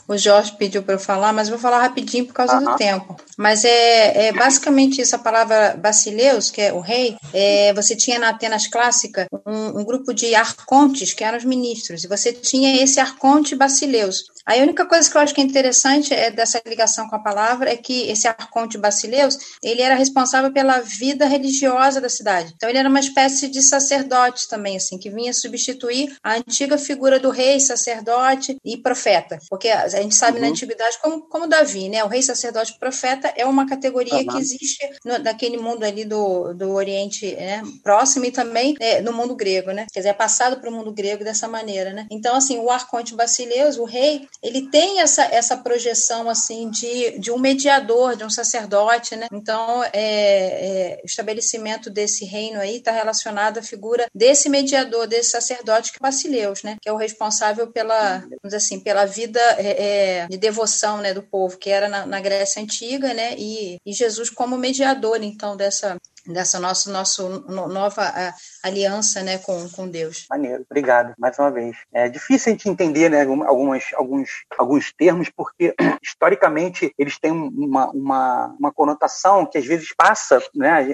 [0.08, 2.72] o Jorge pediu para eu falar, mas vou falar rapidinho por causa uh -huh.
[2.72, 3.16] do tempo.
[3.38, 8.20] Mas é, é basicamente isso, a palavra Basileus, que é o rei, é, você tinha
[8.20, 12.84] na Atenas clássica um, um, grupo de arcontes, que eram os ministros, e você tinha
[12.84, 14.26] esse arconte Basileus.
[14.50, 17.72] A única coisa que eu acho que é interessante é dessa ligação com a palavra
[17.72, 22.52] é que esse arconte Basileus, ele era responsável pela vida religiosa da cidade.
[22.56, 27.20] Então ele era uma espécie de sacerdote também, assim, que vinha substituir a antiga figura
[27.20, 29.38] do rei, sacerdote e profeta.
[29.52, 30.46] Porque a gente sabe uhum.
[30.46, 32.04] na antiguidade como, como Davi, né?
[32.04, 36.56] O rei, sacerdote e profeta é uma categoria que existe no, naquele mundo ali do,
[36.56, 37.62] do Oriente né?
[37.84, 39.86] próximo e também é, no mundo grego, né?
[39.94, 42.08] Quer dizer, é passado para o mundo grego dessa maneira, né?
[42.10, 47.32] Então, assim, o arconte Basileus, o rei, ele tem essa, essa projeção assim de, de
[47.32, 49.28] um mediador, de um sacerdote, né?
[49.34, 55.32] Então, é, é, o estabelecimento desse reino aí está relacionado à figura desse mediador, desse
[55.32, 56.78] sacerdote que é Basileus, né?
[56.82, 61.22] Que é o responsável pela, vamos assim, pela vida é, é, de devoção, né, do
[61.22, 63.36] povo, que era na, na Grécia antiga, né?
[63.38, 65.98] E, e Jesus como mediador, então, dessa
[66.30, 70.26] dessa nossa nosso nova aliança né, com, com Deus.
[70.30, 71.76] Maneiro, obrigado mais uma vez.
[71.94, 77.90] É difícil a gente entender né, algumas, alguns, alguns termos, porque historicamente eles têm uma,
[77.92, 80.88] uma, uma conotação que às vezes passa, né,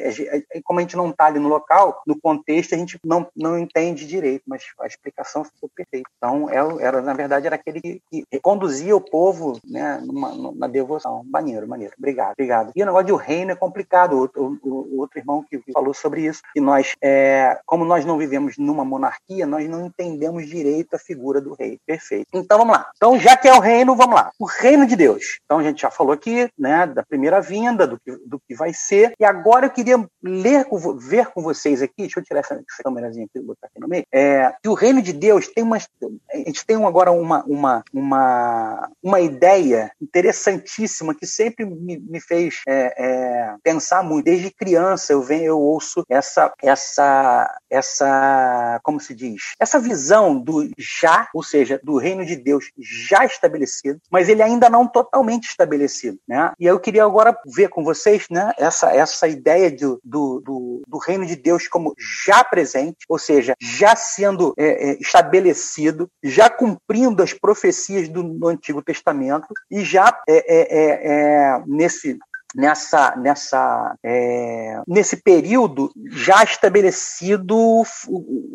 [0.63, 4.06] como a gente não está ali no local, no contexto a gente não, não entende
[4.06, 6.10] direito, mas a explicação ficou perfeita.
[6.17, 10.69] Então, era, era na verdade, era aquele que, que conduzia o povo né, numa, numa
[10.69, 11.24] devoção.
[11.26, 11.93] Maneiro, maneiro.
[11.98, 12.71] Obrigado, obrigado.
[12.76, 14.30] E o negócio do reino é complicado.
[14.36, 18.17] O, o, o outro irmão que falou sobre isso, que nós, é, como nós não
[18.17, 21.79] vivemos numa monarquia, nós não entendemos direito a figura do rei.
[21.85, 22.27] Perfeito.
[22.33, 22.89] Então vamos lá.
[22.95, 24.31] Então, já que é o reino, vamos lá.
[24.39, 25.39] O reino de Deus.
[25.43, 28.73] Então a gente já falou aqui, né, da primeira vinda, do que, do que vai
[28.73, 29.13] ser.
[29.19, 30.65] E agora eu queria ler
[30.97, 34.05] ver com vocês aqui, deixa eu tirar essa, essa câmerazinha aqui, botar aqui no meio,
[34.13, 35.77] é, que o reino de Deus tem uma.
[35.77, 42.61] A gente tem agora uma, uma, uma, uma ideia interessantíssima que sempre me, me fez
[42.67, 44.25] é, é, pensar muito.
[44.25, 50.69] Desde criança, eu venho, eu ouço essa, essa, essa, como se diz, essa visão do
[50.78, 56.19] já, ou seja, do reino de Deus já estabelecido, mas ele ainda não totalmente estabelecido,
[56.28, 56.51] né?
[56.60, 60.97] E eu queria agora ver com vocês, né, essa, essa ideia do, do, do, do
[60.97, 61.93] reino de Deus como
[62.25, 68.47] já presente, ou seja, já sendo é, é, estabelecido, já cumprindo as profecias do, do
[68.47, 72.17] Antigo Testamento e já é, é, é, é nesse
[72.56, 77.84] nessa, nessa, é, nesse período já estabelecido o,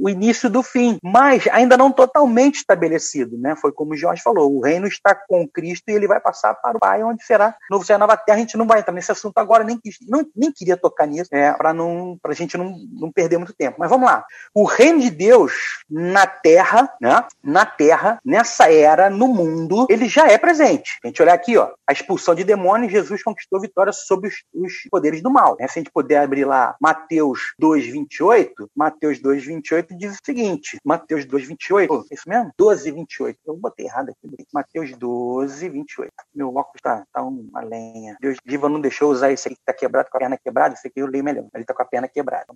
[0.02, 3.54] o, início do fim, mas ainda não totalmente estabelecido, né?
[3.56, 6.76] Foi como o Jorge falou, o reino está com Cristo e ele vai passar para
[6.76, 8.36] o Pai, onde será novo céu nova terra.
[8.36, 9.78] A gente não vai entrar nesse assunto agora, nem,
[10.08, 13.76] não, nem queria tocar nisso, é, para não, a gente não, não perder muito tempo.
[13.78, 14.24] Mas vamos lá.
[14.54, 15.52] O reino de Deus
[15.88, 17.22] na terra, né?
[17.42, 20.98] Na terra, nessa era, no mundo, ele já é presente.
[21.04, 24.34] A gente olhar aqui, ó, a expulsão de demônios, Jesus conquistou vitória vitória sobre os,
[24.54, 25.56] os poderes do mal.
[25.58, 25.66] Né?
[25.68, 32.04] Se a gente puder abrir lá Mateus 2,28, Mateus 2,28 diz o seguinte: Mateus 2,28,
[32.10, 32.52] é isso mesmo?
[32.56, 33.38] 12, 28.
[33.46, 34.46] Eu botei errado aqui.
[34.52, 36.10] Mateus 12, 28.
[36.34, 38.16] Meu óculos tá, tá uma lenha.
[38.20, 40.74] Deus viva não deixou usar esse aqui que tá quebrado, com a perna quebrada.
[40.74, 41.46] Esse aqui eu leio melhor.
[41.54, 42.46] Ele tá com a perna quebrada.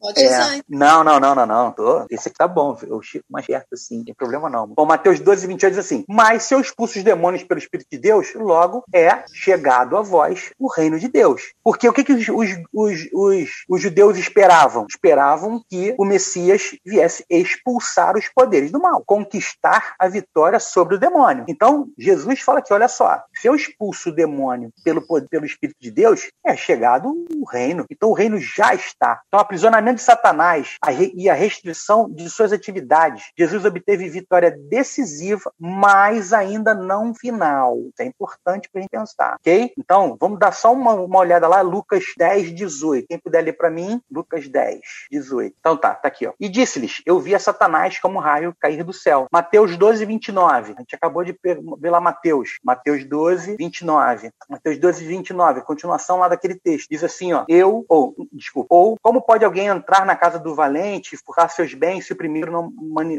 [0.00, 1.72] Pode é, Não, não, não, não, não.
[1.72, 2.06] Tô.
[2.10, 2.76] Esse aqui tá bom.
[2.82, 4.66] Eu chico mais perto assim, não tem problema não.
[4.66, 7.98] Bom, Mateus 12, 28 diz assim: Mas se eu expulso os demônios pelo Espírito de
[7.98, 11.52] Deus, logo é chegado a vós o reino de Deus.
[11.62, 14.86] Porque o que, que os, os, os, os, os judeus esperavam?
[14.88, 20.98] Esperavam que o Messias viesse expulsar os poderes do mal, conquistar a vitória sobre o
[20.98, 21.44] demônio.
[21.48, 25.90] Então, Jesus fala que, olha só, se eu expulso o demônio pelo, pelo Espírito de
[25.90, 27.84] Deus, é chegado o reino.
[27.90, 29.20] Então, o reino já está.
[29.26, 34.08] Então, o aprisionamento de Satanás a re, e a restrição de suas atividades, Jesus obteve
[34.08, 37.78] vitória decisiva, mas ainda não final.
[37.80, 39.72] Isso é importante para a gente pensar, ok?
[39.76, 43.06] Então, vamos dar só uma, uma olhada lá, Lucas 10, 18.
[43.08, 44.80] Quem puder ler para mim, Lucas 10,
[45.10, 45.54] 18.
[45.58, 46.32] Então tá, tá aqui, ó.
[46.38, 49.26] E disse-lhes: Eu via Satanás como raio cair do céu.
[49.32, 50.72] Mateus 12, 29.
[50.76, 52.58] A gente acabou de ver lá Mateus.
[52.62, 54.30] Mateus 12, 29.
[54.48, 55.60] Mateus 12, 29.
[55.62, 56.88] Continuação lá daquele texto.
[56.90, 57.44] Diz assim, ó.
[57.48, 62.06] Eu, ou, desculpa, ou como pode alguém entrar na casa do valente, furtar seus bens
[62.06, 62.72] se o primeiro não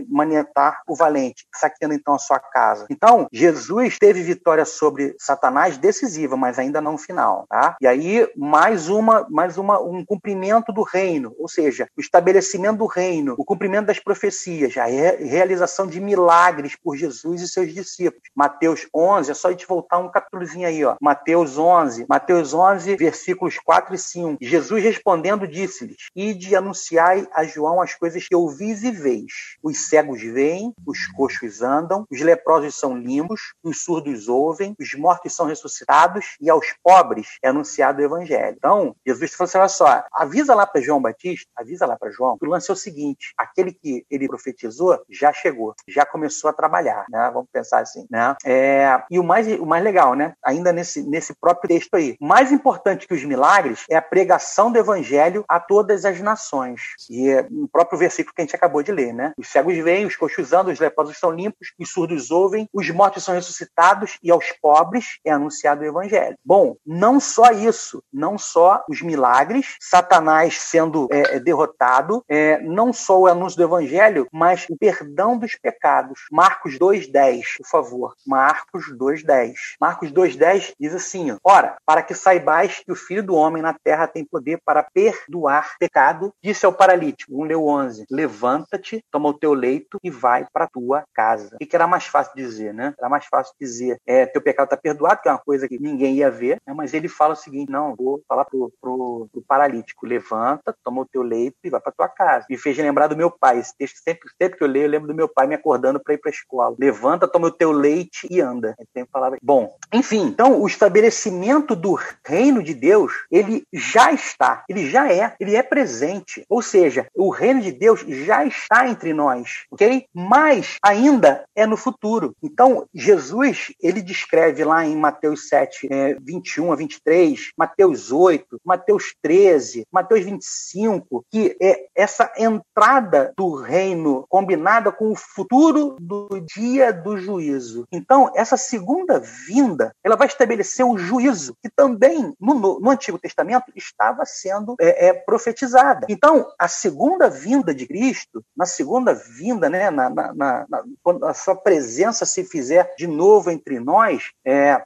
[0.10, 2.88] manietar o valente, saqueando então a sua casa?
[2.90, 7.29] Então, Jesus teve vitória sobre Satanás decisiva, mas ainda não final.
[7.50, 7.78] Tá?
[7.82, 12.86] E aí, mais uma, mais uma, um cumprimento do reino, ou seja, o estabelecimento do
[12.86, 18.30] reino, o cumprimento das profecias, a re realização de milagres por Jesus e seus discípulos.
[18.36, 20.96] Mateus 11, é só a gente voltar um capítulozinho aí, ó.
[21.02, 24.38] Mateus 11, Mateus 11, versículos 4 e 5.
[24.42, 29.58] Jesus respondendo disse-lhes: Ide anunciai a João as coisas que ouvis e veis.
[29.62, 35.36] Os cegos veem, os coxos andam, os leprosos são limpos, os surdos ouvem, os mortos
[35.36, 38.56] são ressuscitados e aos pobres é anunciado o evangelho.
[38.58, 42.38] Então, Jesus falou assim: olha só, avisa lá para João Batista, avisa lá para João,
[42.38, 46.54] que o lance é o seguinte: aquele que ele profetizou já chegou, já começou a
[46.54, 47.30] trabalhar, né?
[47.34, 48.36] Vamos pensar assim, né?
[48.46, 50.34] É, e o mais, o mais legal, né?
[50.44, 54.78] Ainda nesse, nesse próprio texto aí, mais importante que os milagres é a pregação do
[54.78, 56.82] evangelho a todas as nações.
[57.10, 59.34] E é no próprio versículo que a gente acabou de ler, né?
[59.38, 63.24] Os cegos veem, os coxos andam, os leprosos são limpos, os surdos ouvem, os mortos
[63.24, 66.36] são ressuscitados e aos pobres é anunciado o evangelho.
[66.44, 72.91] Bom, não só isso, não só os milagres, Satanás sendo é, é, derrotado, é, não
[72.91, 76.20] só o anúncio do evangelho, mas o perdão dos pecados.
[76.30, 78.16] Marcos 2,10, por favor.
[78.28, 79.53] Marcos 2,10.
[79.80, 84.07] Marcos 2,10 diz assim: Ora, para que saibais que o Filho do Homem na terra
[84.07, 89.53] tem poder para perdoar pecado, disse ao paralítico, 1 Leu 11: Levanta-te, toma o teu
[89.53, 91.55] leito e vai para tua casa.
[91.55, 92.93] O que era mais fácil dizer, né?
[92.99, 96.16] Era mais fácil dizer: é, teu pecado está perdoado, que é uma coisa que ninguém
[96.16, 96.74] ia ver, né?
[96.74, 101.06] mas ele fala o seguinte: não, vou falar pro, pro, pro paralítico: levanta, toma o
[101.06, 102.45] teu leito e vai para tua casa.
[102.50, 103.60] Me fez lembrar do meu pai.
[103.60, 106.14] Esse texto, sempre, sempre que eu leio, eu lembro do meu pai me acordando para
[106.14, 106.76] ir para a escola.
[106.80, 108.76] Levanta, toma o teu leite e anda.
[108.93, 109.38] Tem palavra.
[109.41, 115.36] Bom, enfim, então o estabelecimento do reino de Deus, ele já está, ele já é,
[115.39, 116.43] ele é presente.
[116.50, 120.06] Ou seja, o reino de Deus já está entre nós, ok?
[120.14, 122.36] Mas ainda é no futuro.
[122.41, 129.14] Então, Jesus, ele descreve lá em Mateus 7, é, 21 a 23, Mateus 8, Mateus
[129.22, 136.92] 13, Mateus 25, que é essa entrada do reino combinada com o futuro do dia
[136.92, 137.86] do juízo.
[137.92, 143.66] Então, essa segunda vinda, ela vai estabelecer o juízo, que também no, no Antigo Testamento
[143.76, 146.08] estava sendo é, é, profetizada.
[146.10, 151.34] Então, a segunda vinda de Cristo, na segunda vinda, né, na, na, na, quando a
[151.34, 154.82] sua presença se fizer de novo entre nós, é,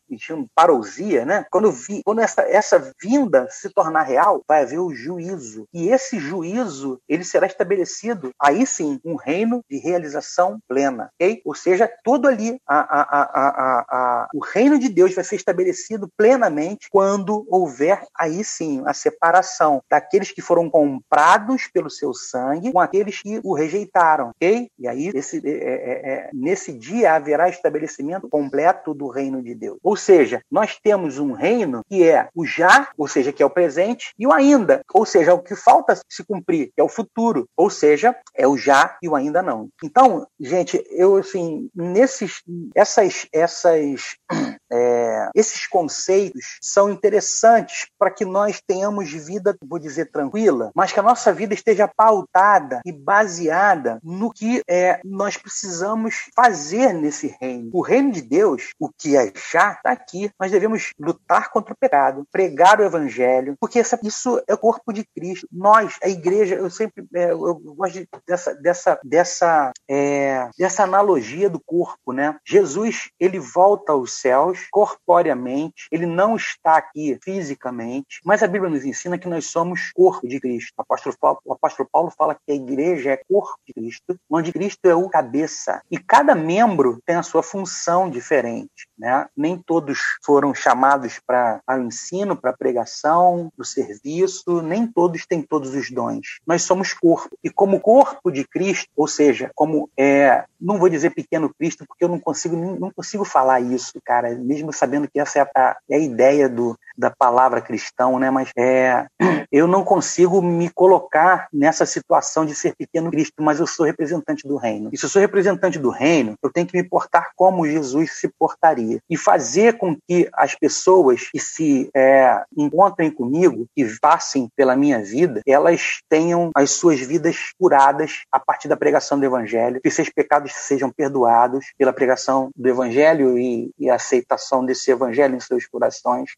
[0.55, 1.45] parousia, né?
[1.51, 5.65] Quando, vi, quando essa, essa vinda se tornar real, vai haver o juízo.
[5.73, 11.41] E esse juízo, ele será estabelecido, aí sim, um reino de realização plena, ok?
[11.45, 16.87] Ou seja, todo ali, a, a, a, o reino de Deus vai ser estabelecido plenamente
[16.91, 23.21] quando houver, aí sim, a separação daqueles que foram comprados pelo seu sangue com aqueles
[23.21, 24.69] que o rejeitaram, ok?
[24.79, 29.77] E aí, esse, é, é, é, nesse dia haverá estabelecimento completo do reino de Deus.
[29.83, 33.49] Ou seja, nós temos um reino que é o já, ou seja, que é o
[33.49, 37.47] presente, e o ainda, ou seja, o que falta se cumprir, que é o futuro,
[37.55, 39.69] ou seja, é o já e o ainda não.
[39.83, 42.41] Então, gente, eu assim, nesses,
[42.75, 44.15] essas, essas
[44.71, 50.99] é, esses conceitos são interessantes para que nós tenhamos vida, vou dizer, tranquila, mas que
[50.99, 57.69] a nossa vida esteja pautada e baseada no que é, nós precisamos fazer nesse reino.
[57.73, 60.29] O reino de Deus, o que é já, está aqui.
[60.39, 64.91] Nós devemos lutar contra o pecado, pregar o evangelho, porque essa, isso é o corpo
[64.91, 65.47] de Cristo.
[65.51, 71.49] Nós, a igreja, eu sempre é, eu gosto de, dessa, dessa, dessa, é, dessa analogia
[71.49, 72.37] do corpo, né?
[72.45, 78.83] Jesus, ele volta aos céus corporeamente, ele não está aqui fisicamente, mas a Bíblia nos
[78.83, 80.73] ensina que nós somos corpo de Cristo.
[80.77, 84.51] O apóstolo Paulo, o apóstolo Paulo fala que a igreja é corpo de Cristo, onde
[84.51, 85.81] Cristo é o cabeça.
[85.89, 88.87] E cada membro tem a sua função diferente.
[88.97, 89.27] Né?
[89.35, 95.25] Nem todos foram chamados para o ensino, para a pregação, para o serviço, nem todos
[95.25, 96.39] têm todos os dons.
[96.45, 97.37] Nós somos corpo.
[97.43, 102.03] E como corpo de Cristo, ou seja, como é, não vou dizer pequeno Cristo, porque
[102.03, 105.95] eu não consigo, não consigo falar isso, cara mesmo sabendo que essa é a, é
[105.95, 108.29] a ideia do, da palavra cristão, né?
[108.29, 109.05] Mas é,
[109.51, 114.47] eu não consigo me colocar nessa situação de ser pequeno Cristo, mas eu sou representante
[114.47, 114.89] do reino.
[114.91, 118.29] E se eu sou representante do reino, eu tenho que me portar como Jesus se
[118.39, 124.75] portaria e fazer com que as pessoas que se é, encontrem comigo, que passem pela
[124.75, 129.89] minha vida, elas tenham as suas vidas curadas a partir da pregação do Evangelho, que
[129.89, 135.39] seus pecados sejam perdoados pela pregação do Evangelho e, e a aceitação desse Evangelho em
[135.39, 136.31] seus corações,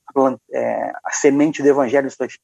[0.51, 2.38] é, a semente do evangelho em seus,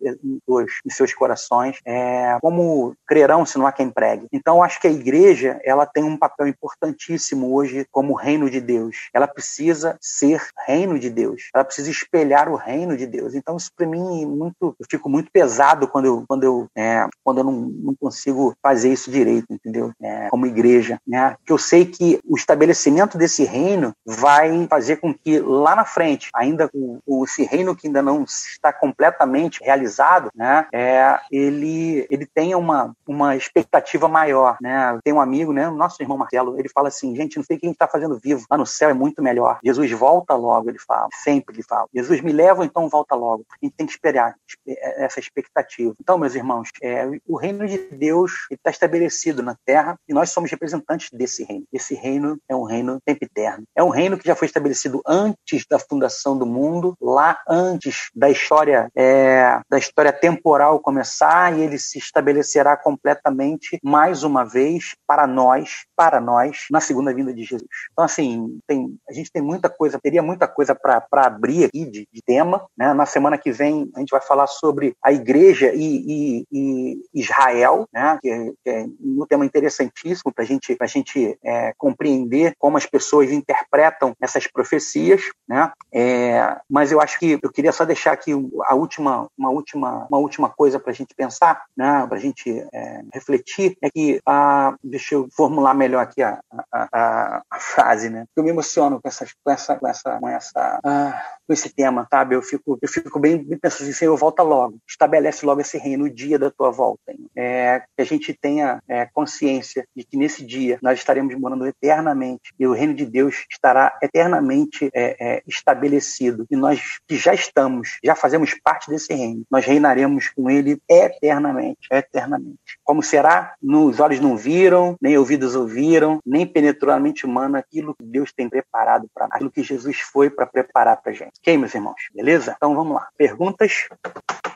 [0.85, 4.27] em seus corações, é, como crerão se não há quem pregue.
[4.31, 9.09] Então, acho que a igreja ela tem um papel importantíssimo hoje como reino de Deus.
[9.13, 11.49] Ela precisa ser reino de Deus.
[11.53, 13.33] Ela precisa espelhar o reino de Deus.
[13.33, 17.39] Então, isso para mim muito, eu fico muito pesado quando eu quando eu é, quando
[17.39, 19.91] eu não, não, consigo fazer isso direito, entendeu?
[20.01, 21.35] É, como igreja, né?
[21.45, 26.29] Que eu sei que o estabelecimento desse reino vai fazer com que lá na frente,
[26.35, 32.57] ainda com, esse reino que ainda não está completamente realizado, né, é, ele, ele tenha
[32.57, 34.57] uma, uma expectativa maior.
[34.61, 34.99] Né?
[35.03, 37.65] Tem um amigo, né, nosso irmão Marcelo, ele fala assim: gente, não sei o que
[37.65, 38.45] a gente está fazendo vivo.
[38.49, 39.59] Lá no céu é muito melhor.
[39.63, 41.07] Jesus volta logo, ele fala.
[41.13, 41.87] Sempre ele fala.
[41.93, 43.45] Jesus me leva, então volta logo.
[43.51, 44.35] A gente tem que esperar
[44.65, 45.93] essa expectativa.
[45.99, 50.49] Então, meus irmãos, é, o reino de Deus está estabelecido na terra e nós somos
[50.49, 51.50] representantes desse reino.
[51.71, 53.63] Esse reino é um reino tempo eterno.
[53.75, 58.29] É um reino que já foi estabelecido antes da fundação do mundo, lá antes da
[58.29, 65.25] história é, da história temporal começar e ele se estabelecerá completamente mais uma vez para
[65.27, 67.69] nós, para nós na segunda vinda de Jesus.
[67.91, 72.07] Então assim, tem, a gente tem muita coisa, teria muita coisa para abrir aqui de,
[72.11, 72.65] de, tema.
[72.77, 72.93] Né?
[72.93, 77.87] Na semana que vem a gente vai falar sobre a igreja e, e, e Israel,
[77.93, 78.17] né?
[78.21, 82.85] que, é, que é um tema interessantíssimo para gente, a gente é, compreender como as
[82.85, 85.21] pessoas interpretam essas profecias.
[85.47, 85.71] Né?
[85.93, 88.31] É, mas eu acho que eu queria só deixar aqui
[88.65, 92.49] a última, uma última, uma última coisa para a gente pensar, né, para a gente
[92.73, 96.39] é, refletir, é que, a, deixa eu formular melhor aqui a,
[96.71, 98.25] a, frase, né?
[98.35, 102.07] Eu me emociono com, essas, com essa, com essa, com essa, ah, com esse tema,
[102.09, 102.35] sabe?
[102.35, 106.05] Eu fico, eu fico bem, bem pensando assim, Senhor, volta logo, estabelece logo esse reino,
[106.05, 107.01] o dia da tua volta.
[107.35, 112.53] É, que a gente tenha é, consciência de que nesse dia nós estaremos morando eternamente
[112.59, 117.99] e o reino de Deus estará eternamente é, é estabelecido e nós que já estamos,
[118.03, 119.43] já fazemos parte desse reino.
[119.49, 122.59] Nós reinaremos com ele eternamente, eternamente.
[122.83, 123.55] Como será?
[123.61, 128.31] Nos olhos não viram, nem ouvidos ouviram, nem penetrou a mente humana aquilo que Deus
[128.31, 131.33] tem preparado para nós, aquilo que Jesus foi para preparar para gente.
[131.39, 132.01] Ok, meus irmãos?
[132.13, 132.53] Beleza?
[132.55, 133.09] Então vamos lá.
[133.17, 133.87] Perguntas?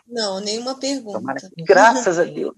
[0.07, 1.19] Não, nenhuma pergunta.
[1.19, 1.39] Tomara.
[1.65, 2.53] Graças a Deus.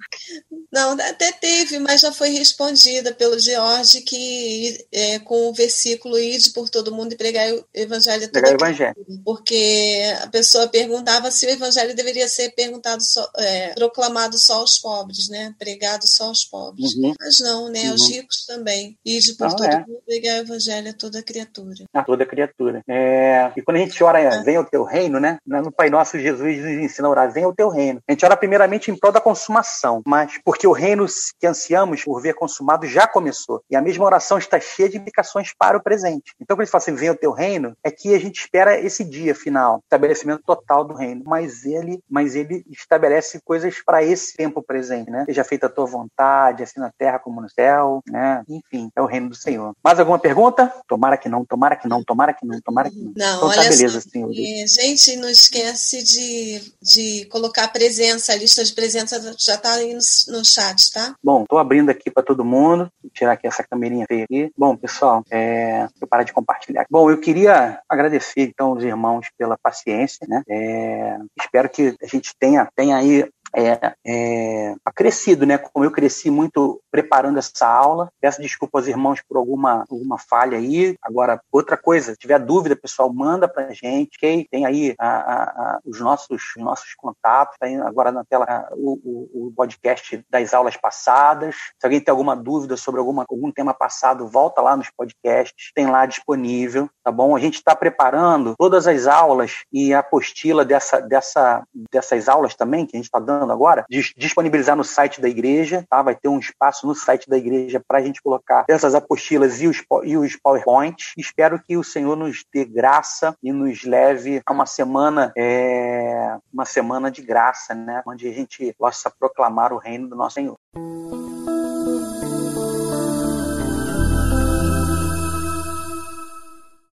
[0.72, 6.52] Não, até teve, mas já foi respondida pelo George que é, com o versículo ide
[6.52, 8.96] por todo mundo e pregar o evangelho pregar o evangelho.
[9.24, 14.78] Porque a pessoa perguntava se o evangelho deveria ser perguntado só, é, proclamado só aos
[14.78, 15.56] pobres, né?
[15.58, 16.96] Pregado só aos pobres.
[16.96, 17.14] Uhum.
[17.20, 17.84] Mas não, né?
[17.84, 17.92] Uhum.
[17.92, 18.98] Aos ricos também.
[19.06, 19.86] Ide por não, todo é.
[19.88, 21.86] mundo pregar o evangelho a toda criatura.
[21.93, 22.82] A toda criatura.
[22.88, 23.51] É...
[23.55, 24.43] E quando a gente ora, ah.
[24.43, 25.38] venha o teu reino, né?
[25.45, 28.01] No Pai Nosso, Jesus nos ensina a orar, venha o teu reino.
[28.07, 31.05] A gente ora primeiramente em prol da consumação, mas porque o reino
[31.39, 33.61] que ansiamos por ver consumado já começou.
[33.69, 36.34] E a mesma oração está cheia de implicações para o presente.
[36.41, 38.80] Então, quando a gente fala assim, venha o teu reino, é que a gente espera
[38.80, 41.23] esse dia final, estabelecimento total do reino.
[41.25, 45.25] Mas ele, mas ele estabelece coisas para esse tempo presente, né?
[45.25, 48.43] Seja feita a tua vontade, assim na terra como no céu, né?
[48.47, 49.73] Enfim, é o reino do Senhor.
[49.84, 50.74] Mais alguma pergunta?
[50.88, 53.13] Tomara que não, tomara que não, tomara que não, tomara que não.
[53.15, 54.32] Não, então, tá, olha beleza, só, senhor.
[54.34, 59.93] Gente, não esquece de, de colocar a presença, a lista de presença já está aí
[59.93, 59.99] no,
[60.38, 61.15] no chat, tá?
[61.24, 62.89] Bom, estou abrindo aqui para todo mundo.
[63.01, 64.51] Vou tirar aqui essa câmerinha feia aqui.
[64.57, 66.86] Bom, pessoal, é, eu parar de compartilhar.
[66.89, 70.43] Bom, eu queria agradecer então os irmãos pela paciência, né?
[70.49, 75.58] É, espero que a gente tenha, tenha aí é, é, crescido, né?
[75.58, 78.10] Como eu cresci muito preparando essa aula.
[78.20, 80.95] Peço desculpa aos irmãos por alguma, alguma falha aí.
[81.02, 84.18] Agora, outra coisa, se tiver dúvida, pessoal, manda pra gente.
[84.18, 84.48] Okay?
[84.50, 89.48] Tem aí a, a, a, os, nossos, nossos contatos, tá agora na tela o, o,
[89.48, 91.56] o, podcast das aulas passadas.
[91.80, 95.88] Se alguém tem alguma dúvida sobre alguma, algum tema passado, volta lá nos podcasts, tem
[95.88, 97.36] lá disponível, tá bom?
[97.36, 102.86] A gente está preparando todas as aulas e a apostila dessa, dessa, dessas aulas também,
[102.86, 103.86] que a gente está dando agora,
[104.16, 106.02] disponibilizar no site da igreja, tá?
[106.02, 109.68] Vai ter um espaço no site da igreja para a gente colocar essas apostilas e
[109.68, 111.14] os, e os PowerPoints.
[111.18, 116.66] Espero que o Senhor nos dê graça e nos leve a uma semana, é, uma
[116.66, 118.02] semana de graça, né?
[118.06, 120.58] Onde a gente possa proclamar o reino do nosso Senhor.